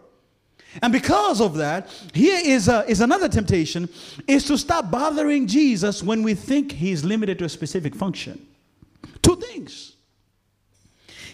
[0.83, 3.89] And because of that, here is, a, is another temptation
[4.27, 8.45] is to stop bothering Jesus when we think he's limited to a specific function.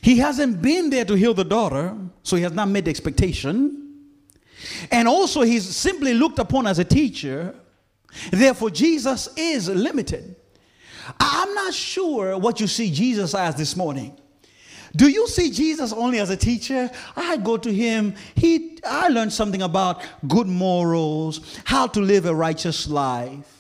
[0.03, 3.77] He hasn't been there to heal the daughter, so he has not met the expectation.
[4.91, 7.55] And also, he's simply looked upon as a teacher.
[8.31, 10.37] Therefore, Jesus is limited.
[11.19, 14.17] I'm not sure what you see Jesus as this morning.
[14.97, 16.91] Do you see Jesus only as a teacher?
[17.15, 18.15] I go to him.
[18.35, 23.60] He I learned something about good morals, how to live a righteous life.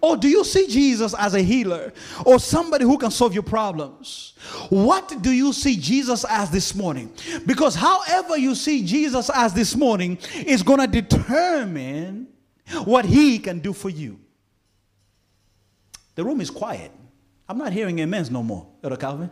[0.00, 1.92] Or do you see Jesus as a healer
[2.24, 4.34] or somebody who can solve your problems?
[4.68, 7.12] What do you see Jesus as this morning?
[7.46, 12.28] Because however you see Jesus as this morning is going to determine
[12.84, 14.18] what he can do for you.
[16.14, 16.90] The room is quiet.
[17.48, 19.30] I'm not hearing amens no more, Elder Calvin.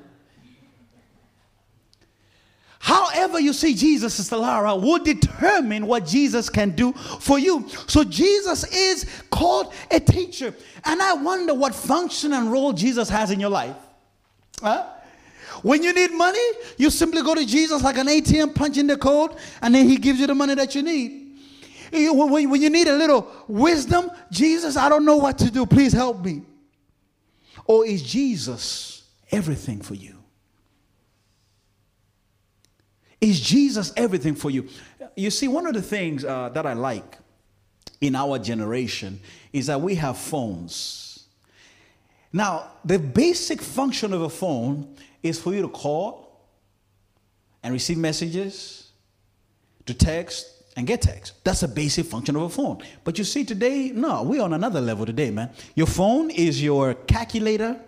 [2.86, 7.68] However, you see Jesus, Sister Lara, will determine what Jesus can do for you.
[7.88, 10.54] So, Jesus is called a teacher.
[10.84, 13.74] And I wonder what function and role Jesus has in your life.
[14.62, 14.86] Huh?
[15.62, 16.38] When you need money,
[16.76, 19.32] you simply go to Jesus like an ATM, punch in the code,
[19.62, 21.38] and then He gives you the money that you need.
[21.90, 25.66] When you need a little wisdom, Jesus, I don't know what to do.
[25.66, 26.42] Please help me.
[27.64, 30.15] Or is Jesus everything for you?
[33.20, 34.68] Is Jesus everything for you?
[35.16, 37.18] You see, one of the things uh, that I like
[38.00, 39.20] in our generation
[39.52, 41.26] is that we have phones.
[42.32, 46.40] Now, the basic function of a phone is for you to call
[47.62, 48.90] and receive messages,
[49.86, 51.42] to text and get text.
[51.42, 52.82] That's a basic function of a phone.
[53.02, 55.50] But you see, today, no, we're on another level today, man.
[55.74, 57.80] Your phone is your calculator,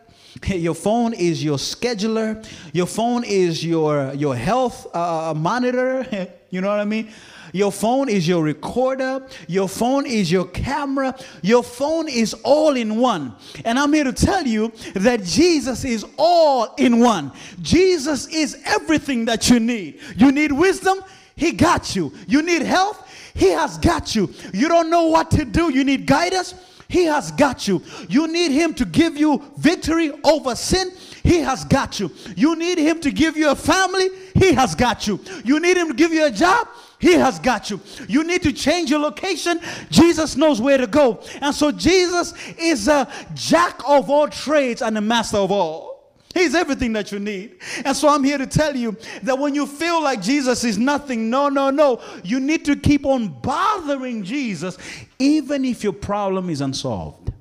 [0.46, 2.46] your phone is your scheduler.
[2.72, 6.28] Your phone is your, your health uh, monitor.
[6.50, 7.10] you know what I mean?
[7.52, 9.26] Your phone is your recorder.
[9.46, 11.16] Your phone is your camera.
[11.42, 13.34] Your phone is all in one.
[13.64, 17.32] And I'm here to tell you that Jesus is all in one.
[17.62, 20.00] Jesus is everything that you need.
[20.16, 21.00] You need wisdom?
[21.36, 22.12] He got you.
[22.26, 23.04] You need health?
[23.34, 24.32] He has got you.
[24.52, 25.72] You don't know what to do.
[25.72, 26.54] You need guidance?
[26.88, 27.82] He has got you.
[28.08, 30.90] You need Him to give you victory over sin.
[31.22, 32.10] He has got you.
[32.34, 34.08] You need Him to give you a family.
[34.34, 35.20] He has got you.
[35.44, 36.66] You need Him to give you a job.
[36.98, 37.78] He has got you.
[38.08, 39.60] You need to change your location.
[39.90, 41.22] Jesus knows where to go.
[41.42, 45.97] And so Jesus is a jack of all trades and a master of all.
[46.34, 47.56] He's everything that you need.
[47.84, 51.30] And so I'm here to tell you that when you feel like Jesus is nothing,
[51.30, 54.78] no, no, no, you need to keep on bothering Jesus
[55.18, 57.32] even if your problem is unsolved.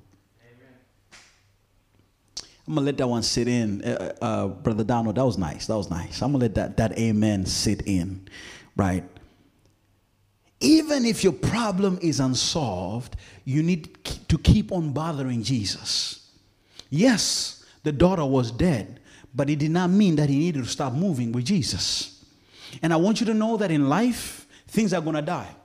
[0.42, 0.74] Amen.
[2.68, 5.16] I'm gonna let that one sit in, uh, uh, uh, brother Donald.
[5.16, 5.68] That was nice.
[5.68, 6.22] That was nice.
[6.22, 8.28] I'm gonna let that that amen sit in,
[8.76, 9.04] right?
[10.60, 13.16] Even if your problem is unsolved,
[13.46, 16.32] you need to keep on bothering Jesus.
[16.90, 17.57] Yes,
[17.88, 19.00] the daughter was dead,
[19.34, 22.26] but it did not mean that he needed to stop moving with Jesus.
[22.82, 25.56] And I want you to know that in life, things are going to die.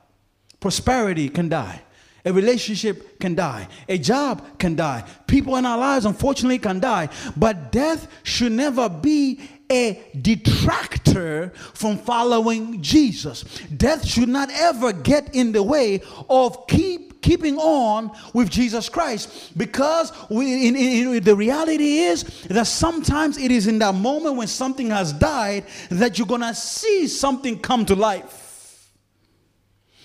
[0.61, 1.83] Prosperity can die.
[2.25, 3.67] A relationship can die.
[3.89, 5.03] A job can die.
[5.27, 7.09] People in our lives, unfortunately, can die.
[7.37, 13.43] But death should never be a detractor from following Jesus.
[13.77, 19.57] Death should not ever get in the way of keep keeping on with Jesus Christ
[19.57, 24.49] because we, in, in, the reality is that sometimes it is in that moment when
[24.49, 28.91] something has died that you're going to see something come to life.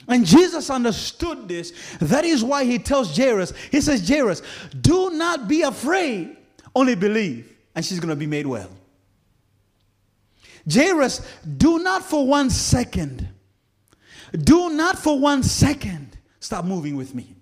[0.07, 1.73] And Jesus understood this.
[1.99, 4.41] That is why he tells Jairus, he says, Jairus,
[4.79, 6.37] do not be afraid,
[6.73, 8.69] only believe, and she's going to be made well.
[10.71, 13.27] Jairus, do not for one second,
[14.31, 16.06] do not for one second
[16.39, 17.35] Stop moving with me.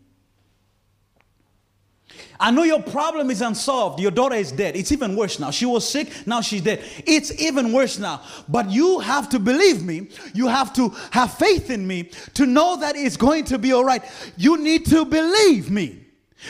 [2.39, 3.99] I know your problem is unsolved.
[3.99, 4.75] Your daughter is dead.
[4.75, 5.51] It's even worse now.
[5.51, 6.83] She was sick, now she's dead.
[7.05, 8.21] It's even worse now.
[8.47, 10.09] But you have to believe me.
[10.33, 13.85] You have to have faith in me to know that it's going to be all
[13.85, 14.03] right.
[14.37, 16.01] You need to believe me.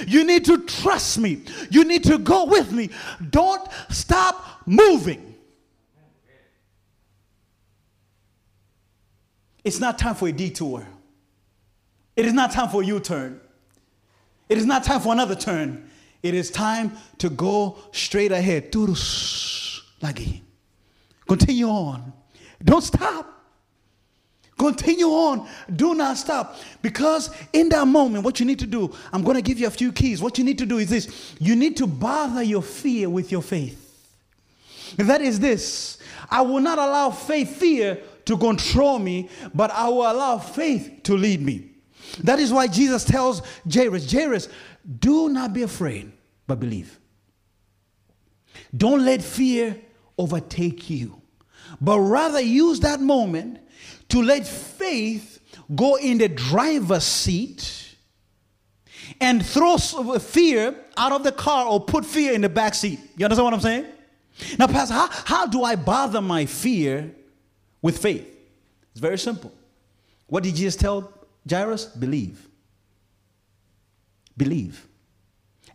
[0.08, 1.44] You need to trust me.
[1.70, 2.90] You need to go with me.
[3.30, 5.36] Don't stop moving.
[9.64, 10.88] It's not time for a detour.
[12.16, 13.42] It is not time for U turn.
[14.48, 15.90] It is not time for another turn.
[16.24, 18.72] It is time to go straight ahead.
[21.28, 22.14] Continue on.
[22.64, 23.32] Don't stop.
[24.58, 25.48] Continue on.
[25.76, 26.56] Do not stop.
[26.82, 29.72] Because in that moment, what you need to do, I'm going to give you a
[29.72, 30.22] few keys.
[30.22, 33.42] What you need to do is this you need to bother your fear with your
[33.42, 33.82] faith.
[34.98, 35.98] That is this
[36.30, 41.16] I will not allow faith, fear to control me, but I will allow faith to
[41.16, 41.75] lead me.
[42.24, 43.42] That is why Jesus tells
[43.72, 44.50] Jairus, Jairus,
[45.00, 46.12] do not be afraid,
[46.48, 47.00] but believe.
[48.76, 49.78] Don't let fear
[50.18, 51.22] overtake you,
[51.82, 53.60] but rather use that moment
[54.10, 55.42] to let faith
[55.76, 57.96] go in the driver's seat
[59.20, 63.00] and throw uh, fear out of the car or put fear in the back seat.
[63.18, 63.86] You understand what I'm saying?
[64.60, 67.12] Now, Pastor, how, how do I bother my fear
[67.82, 68.28] with faith?
[68.92, 69.52] It's very simple.
[70.28, 71.14] What did Jesus tell
[71.50, 71.86] Jairus?
[71.86, 72.48] Believe.
[74.38, 74.88] Believe.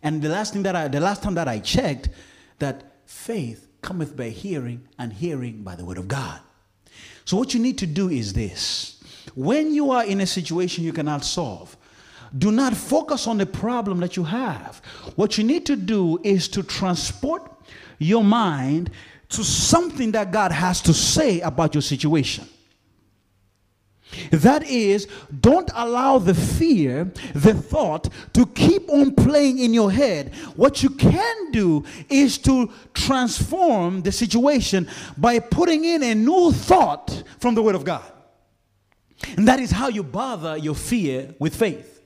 [0.03, 2.09] And the last thing that I, the last time that I checked,
[2.59, 6.39] that faith cometh by hearing, and hearing by the word of God.
[7.25, 9.01] So what you need to do is this:
[9.35, 11.77] when you are in a situation you cannot solve,
[12.37, 14.81] do not focus on the problem that you have.
[15.15, 17.49] What you need to do is to transport
[17.99, 18.91] your mind
[19.29, 22.47] to something that God has to say about your situation.
[24.31, 25.07] That is,
[25.39, 30.33] don't allow the fear, the thought to keep on playing in your head.
[30.55, 34.87] What you can do is to transform the situation
[35.17, 38.03] by putting in a new thought from the Word of God.
[39.37, 42.00] And that is how you bother your fear with faith.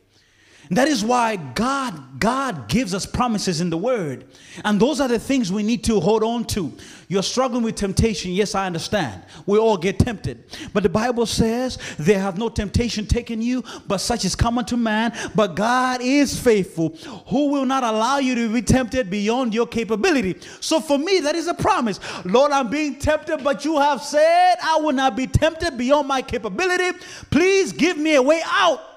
[0.71, 4.25] That is why God God gives us promises in the word.
[4.63, 6.73] And those are the things we need to hold on to.
[7.07, 8.31] You're struggling with temptation.
[8.31, 9.21] Yes, I understand.
[9.45, 10.45] We all get tempted.
[10.73, 14.77] But the Bible says, there have no temptation taken you, but such is common to
[14.77, 15.15] man.
[15.35, 16.95] But God is faithful,
[17.27, 20.37] who will not allow you to be tempted beyond your capability.
[20.61, 21.99] So for me, that is a promise.
[22.25, 26.21] Lord, I'm being tempted, but you have said I will not be tempted beyond my
[26.21, 26.97] capability.
[27.29, 28.94] Please give me a way out.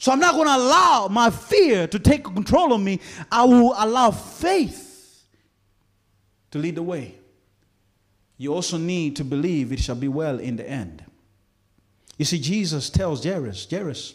[0.00, 3.00] So I'm not going to allow my fear to take control of me.
[3.30, 5.26] I will allow faith
[6.52, 7.16] to lead the way.
[8.38, 11.04] You also need to believe it shall be well in the end.
[12.16, 14.14] You see, Jesus tells Jairus, Jairus,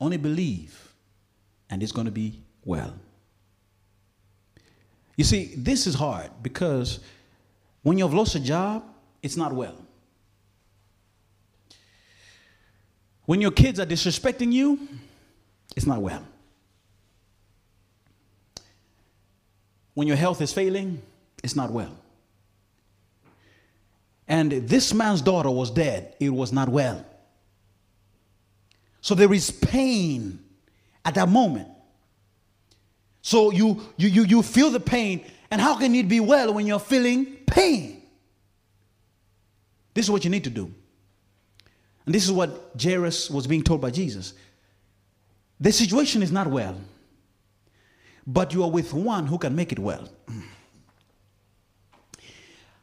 [0.00, 0.92] only believe
[1.70, 2.94] and it's going to be well.
[5.16, 6.98] You see, this is hard because
[7.82, 8.82] when you've lost a job,
[9.22, 9.76] it's not well.
[13.28, 14.88] When your kids are disrespecting you,
[15.76, 16.24] it's not well.
[19.92, 21.02] When your health is failing,
[21.44, 21.94] it's not well.
[24.26, 27.04] And this man's daughter was dead, it was not well.
[29.02, 30.38] So there is pain
[31.04, 31.68] at that moment.
[33.20, 36.66] So you you you, you feel the pain, and how can it be well when
[36.66, 38.00] you're feeling pain?
[39.92, 40.72] This is what you need to do.
[42.08, 44.32] And this is what Jairus was being told by Jesus.
[45.60, 46.80] The situation is not well,
[48.26, 50.08] but you are with one who can make it well.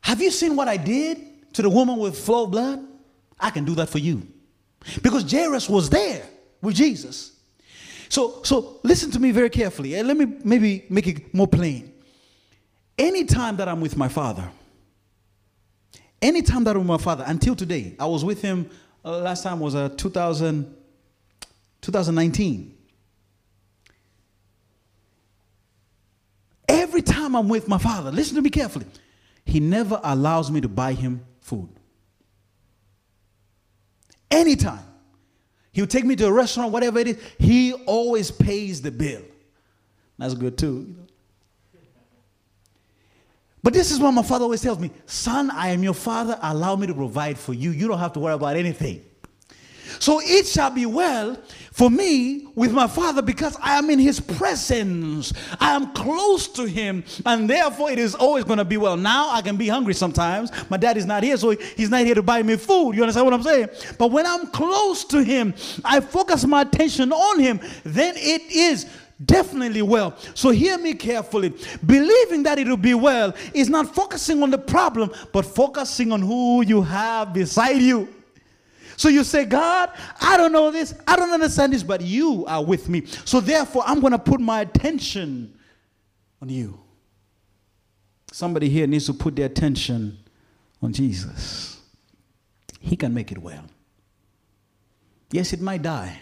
[0.01, 2.85] Have you seen what I did to the woman with flow of blood?
[3.39, 4.27] I can do that for you.
[5.01, 6.23] Because Jairus was there
[6.61, 7.31] with Jesus.
[8.09, 9.95] So, so listen to me very carefully.
[9.95, 11.91] And let me maybe make it more plain.
[12.95, 14.47] Anytime that I'm with my father,
[16.21, 18.69] anytime that I'm with my father, until today, I was with him
[19.11, 20.75] last time was uh, 2000,
[21.81, 22.77] 2019.
[26.67, 28.87] Every time I'm with my father, listen to me carefully,
[29.45, 31.69] he never allows me to buy him food.
[34.31, 34.83] Anytime.
[35.71, 39.21] He'll take me to a restaurant, whatever it is, he always pays the bill.
[40.17, 40.95] That's good too.
[43.65, 46.37] But this is what my father always tells me Son, I am your father.
[46.39, 47.71] Allow me to provide for you.
[47.71, 49.03] You don't have to worry about anything.
[49.97, 51.35] So it shall be well
[51.71, 55.33] for me with my father because I am in his presence.
[55.59, 58.97] I am close to him, and therefore it is always going to be well.
[58.97, 60.51] Now I can be hungry sometimes.
[60.69, 62.93] My dad is not here, so he's not here to buy me food.
[62.93, 63.69] You understand what I'm saying?
[63.97, 68.85] But when I'm close to him, I focus my attention on him, then it is
[69.23, 70.15] definitely well.
[70.33, 71.53] So hear me carefully.
[71.85, 76.21] Believing that it will be well is not focusing on the problem, but focusing on
[76.21, 78.09] who you have beside you.
[78.97, 79.91] So you say, God,
[80.21, 83.05] I don't know this, I don't understand this, but you are with me.
[83.05, 85.57] So therefore, I'm going to put my attention
[86.41, 86.79] on you.
[88.31, 90.17] Somebody here needs to put their attention
[90.81, 91.81] on Jesus.
[92.79, 93.63] He can make it well.
[95.31, 96.21] Yes, it might die,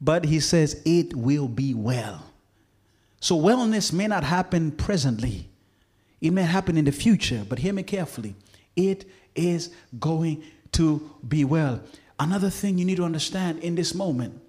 [0.00, 2.22] but he says it will be well.
[3.20, 5.48] So wellness may not happen presently,
[6.20, 8.34] it may happen in the future, but hear me carefully.
[8.74, 10.42] It is going
[10.72, 11.80] to be well.
[12.18, 14.40] Another thing you need to understand in this moment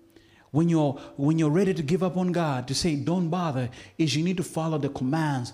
[0.52, 4.16] when you're when you're ready to give up on God to say don't bother is
[4.16, 5.54] you need to follow the commands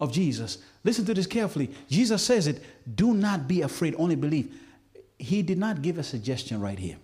[0.00, 0.58] of Jesus.
[0.82, 1.70] Listen to this carefully.
[1.88, 2.62] Jesus says it,
[2.96, 4.52] do not be afraid, only believe.
[5.18, 6.96] He did not give a suggestion right here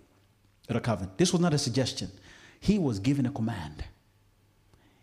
[0.69, 1.17] at a covenant.
[1.17, 2.11] This was not a suggestion.
[2.61, 3.85] He was given a command.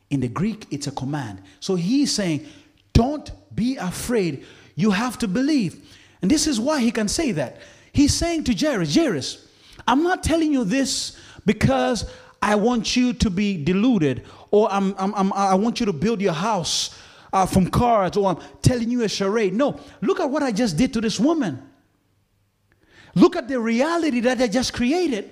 [0.10, 1.42] In the Greek, it's a command.
[1.60, 2.46] So he's saying,
[2.94, 4.46] don't be afraid.
[4.76, 5.96] You have to believe.
[6.22, 7.58] And this is why he can say that.
[7.92, 9.48] He's saying to Jairus, Jairus,
[9.88, 12.10] I'm not telling you this because
[12.42, 16.22] I want you to be deluded or I'm, I'm, I'm i want you to build
[16.22, 16.98] your house
[17.34, 19.54] uh, from cards or I'm telling you a charade.
[19.54, 21.62] No, look at what I just did to this woman.
[23.16, 25.32] Look at the reality that I just created.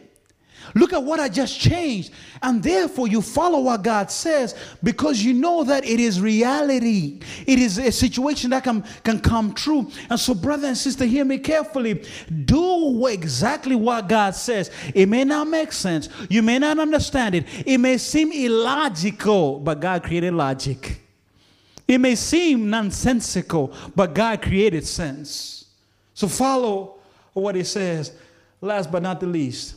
[0.75, 2.11] Look at what I just changed.
[2.41, 7.19] And therefore, you follow what God says because you know that it is reality.
[7.45, 9.89] It is a situation that can, can come true.
[10.09, 12.03] And so, brother and sister, hear me carefully.
[12.45, 14.71] Do exactly what God says.
[14.93, 19.79] It may not make sense, you may not understand it, it may seem illogical, but
[19.79, 20.99] God created logic.
[21.87, 25.65] It may seem nonsensical, but God created sense.
[26.13, 26.99] So, follow
[27.33, 28.13] what He says.
[28.61, 29.75] Last but not the least,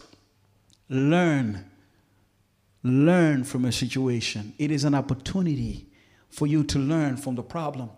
[0.88, 1.64] learn.
[2.82, 4.54] Learn from a situation.
[4.58, 5.86] It is an opportunity
[6.28, 7.90] for you to learn from the problem.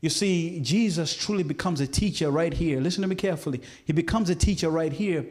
[0.00, 2.80] You see, Jesus truly becomes a teacher right here.
[2.80, 3.60] Listen to me carefully.
[3.84, 5.26] He becomes a teacher right here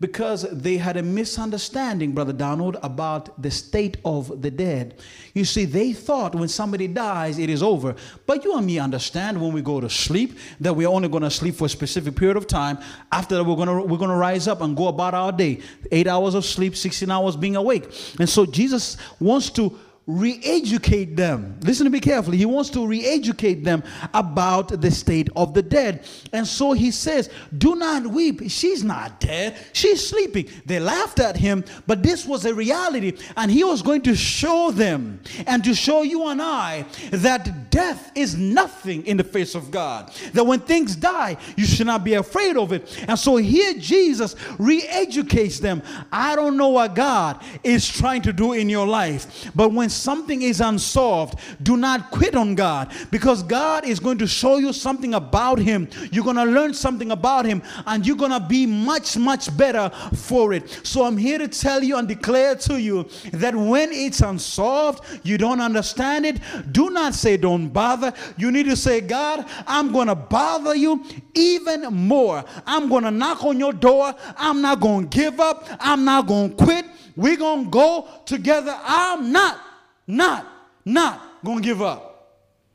[0.00, 4.98] because they had a misunderstanding, Brother Donald, about the state of the dead.
[5.34, 7.94] You see, they thought when somebody dies, it is over.
[8.26, 11.30] But you and me understand when we go to sleep that we're only going to
[11.30, 12.78] sleep for a specific period of time.
[13.12, 15.60] After that, we're going to we're going to rise up and go about our day.
[15.90, 17.84] Eight hours of sleep, 16 hours being awake.
[18.18, 21.58] And so Jesus wants to re-educate them.
[21.62, 22.36] Listen to me carefully.
[22.36, 23.82] He wants to re-educate them
[24.12, 26.06] about the state of the dead.
[26.32, 28.42] And so he says do not weep.
[28.48, 29.56] She's not dead.
[29.72, 30.48] She's sleeping.
[30.66, 33.16] They laughed at him but this was a reality.
[33.36, 38.12] And he was going to show them and to show you and i that death
[38.14, 40.12] is nothing in the face of god.
[40.34, 43.04] That when things die you should not be afraid of it.
[43.08, 45.82] And so here jesus re-educates them.
[46.12, 50.42] I don't know what god is trying to do in your life but when something
[50.42, 55.14] is unsolved, do not quit on God because God is going to show you something
[55.14, 55.88] about Him.
[56.10, 59.90] You're going to learn something about Him and you're going to be much, much better
[60.14, 60.68] for it.
[60.82, 65.38] So I'm here to tell you and declare to you that when it's unsolved, you
[65.38, 66.40] don't understand it,
[66.72, 68.12] do not say don't bother.
[68.36, 72.44] You need to say, God, I'm going to bother you even more.
[72.66, 74.14] I'm going to knock on your door.
[74.36, 75.66] I'm not going to give up.
[75.80, 76.86] I'm not going to quit.
[77.16, 78.76] We're going to go together.
[78.82, 79.60] I'm not
[80.06, 80.46] not,
[80.84, 82.14] not going to give up.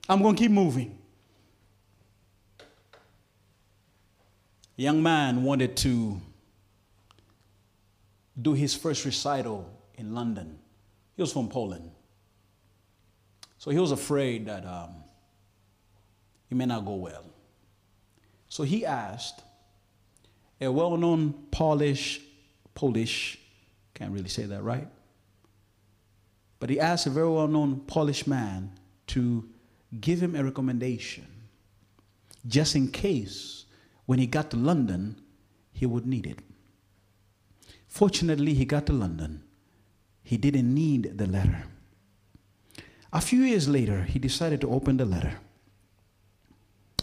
[0.07, 0.97] I'm going to keep moving.
[4.75, 6.19] Young man wanted to
[8.41, 10.57] do his first recital in London.
[11.15, 11.91] He was from Poland.
[13.57, 14.95] So he was afraid that um,
[16.47, 17.25] he may not go well.
[18.47, 19.41] So he asked
[20.61, 22.21] a well known Polish,
[22.73, 23.38] Polish,
[23.93, 24.88] can't really say that right,
[26.60, 28.72] but he asked a very well known Polish man
[29.07, 29.47] to
[29.99, 31.26] give him a recommendation
[32.47, 33.66] just in case
[34.05, 35.16] when he got to London
[35.72, 36.39] he would need it.
[37.88, 39.43] Fortunately, he got to London.
[40.24, 41.64] He didn't need the letter.
[43.14, 45.39] A few years later, he decided to open the letter.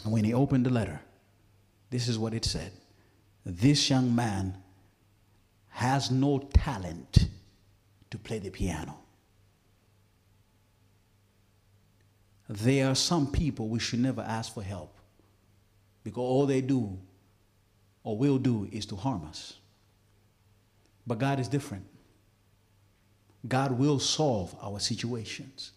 [0.04, 1.00] And when he opened the letter,
[1.90, 2.72] this is what it said
[3.44, 4.58] This young man
[5.70, 7.28] has no talent
[8.10, 8.98] to play the piano.
[12.48, 14.96] There are some people we should never ask for help
[16.04, 16.98] because all they do
[18.04, 19.54] or will do is to harm us.
[21.06, 21.84] But God is different.
[23.48, 25.72] God will solve our situations.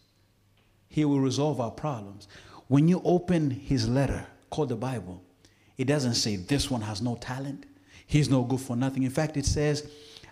[0.88, 2.28] He will resolve our problems.
[2.68, 5.24] When you open his letter called the Bible,
[5.78, 7.66] it doesn't say this one has no talent.
[8.06, 9.04] He's no good for nothing.
[9.04, 9.90] In fact, it says,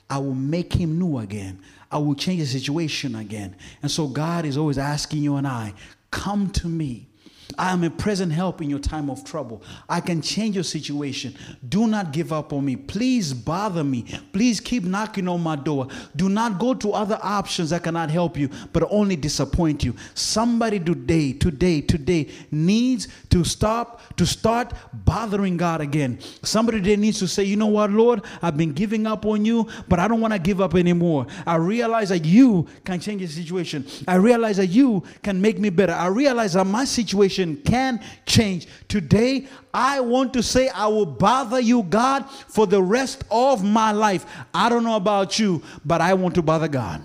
[0.09, 1.59] I will make him new again.
[1.91, 3.55] I will change the situation again.
[3.81, 5.73] And so God is always asking you and I,
[6.11, 7.09] come to me.
[7.57, 9.63] I am a present help in your time of trouble.
[9.87, 11.35] I can change your situation.
[11.67, 12.75] Do not give up on me.
[12.75, 14.03] Please bother me.
[14.33, 15.87] Please keep knocking on my door.
[16.15, 19.95] Do not go to other options that cannot help you, but only disappoint you.
[20.13, 26.19] Somebody today, today, today needs to stop, to start bothering God again.
[26.43, 29.67] Somebody today needs to say, you know what, Lord, I've been giving up on you,
[29.87, 31.27] but I don't want to give up anymore.
[31.45, 33.85] I realize that you can change the situation.
[34.07, 35.93] I realize that you can make me better.
[35.93, 38.67] I realize that my situation situation can change.
[38.87, 43.91] Today, I want to say, I will bother you, God, for the rest of my
[43.91, 44.25] life.
[44.53, 47.01] I don't know about you, but I want to bother God.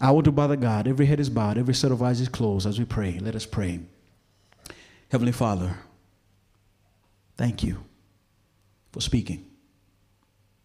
[0.00, 0.88] I want to bother God.
[0.88, 3.18] Every head is bowed, every set of eyes is closed as we pray.
[3.18, 3.80] Let us pray.
[5.10, 5.76] Heavenly Father,
[7.36, 7.84] thank you
[8.92, 9.44] for speaking.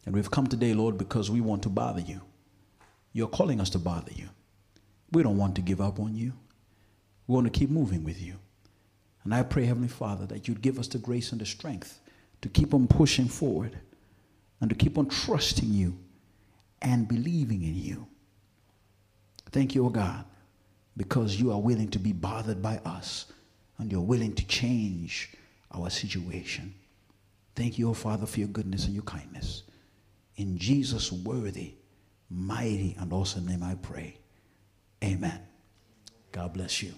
[0.05, 2.21] And we've come today, Lord, because we want to bother you.
[3.11, 4.29] You're calling us to bother you.
[5.11, 6.33] We don't want to give up on you.
[7.27, 8.35] We want to keep moving with you.
[9.25, 11.99] And I pray, Heavenly Father, that you'd give us the grace and the strength
[12.41, 13.77] to keep on pushing forward
[14.61, 15.97] and to keep on trusting you
[16.81, 18.07] and believing in you.
[19.51, 20.25] Thank you, O God,
[20.95, 23.25] because you are willing to be bothered by us
[23.79, 25.31] and you're willing to change
[25.71, 26.73] our situation.
[27.55, 29.63] Thank you, O Father, for your goodness and your kindness.
[30.35, 31.73] In Jesus' worthy,
[32.29, 34.17] mighty, and awesome name I pray.
[35.03, 35.39] Amen.
[36.31, 36.93] God bless you.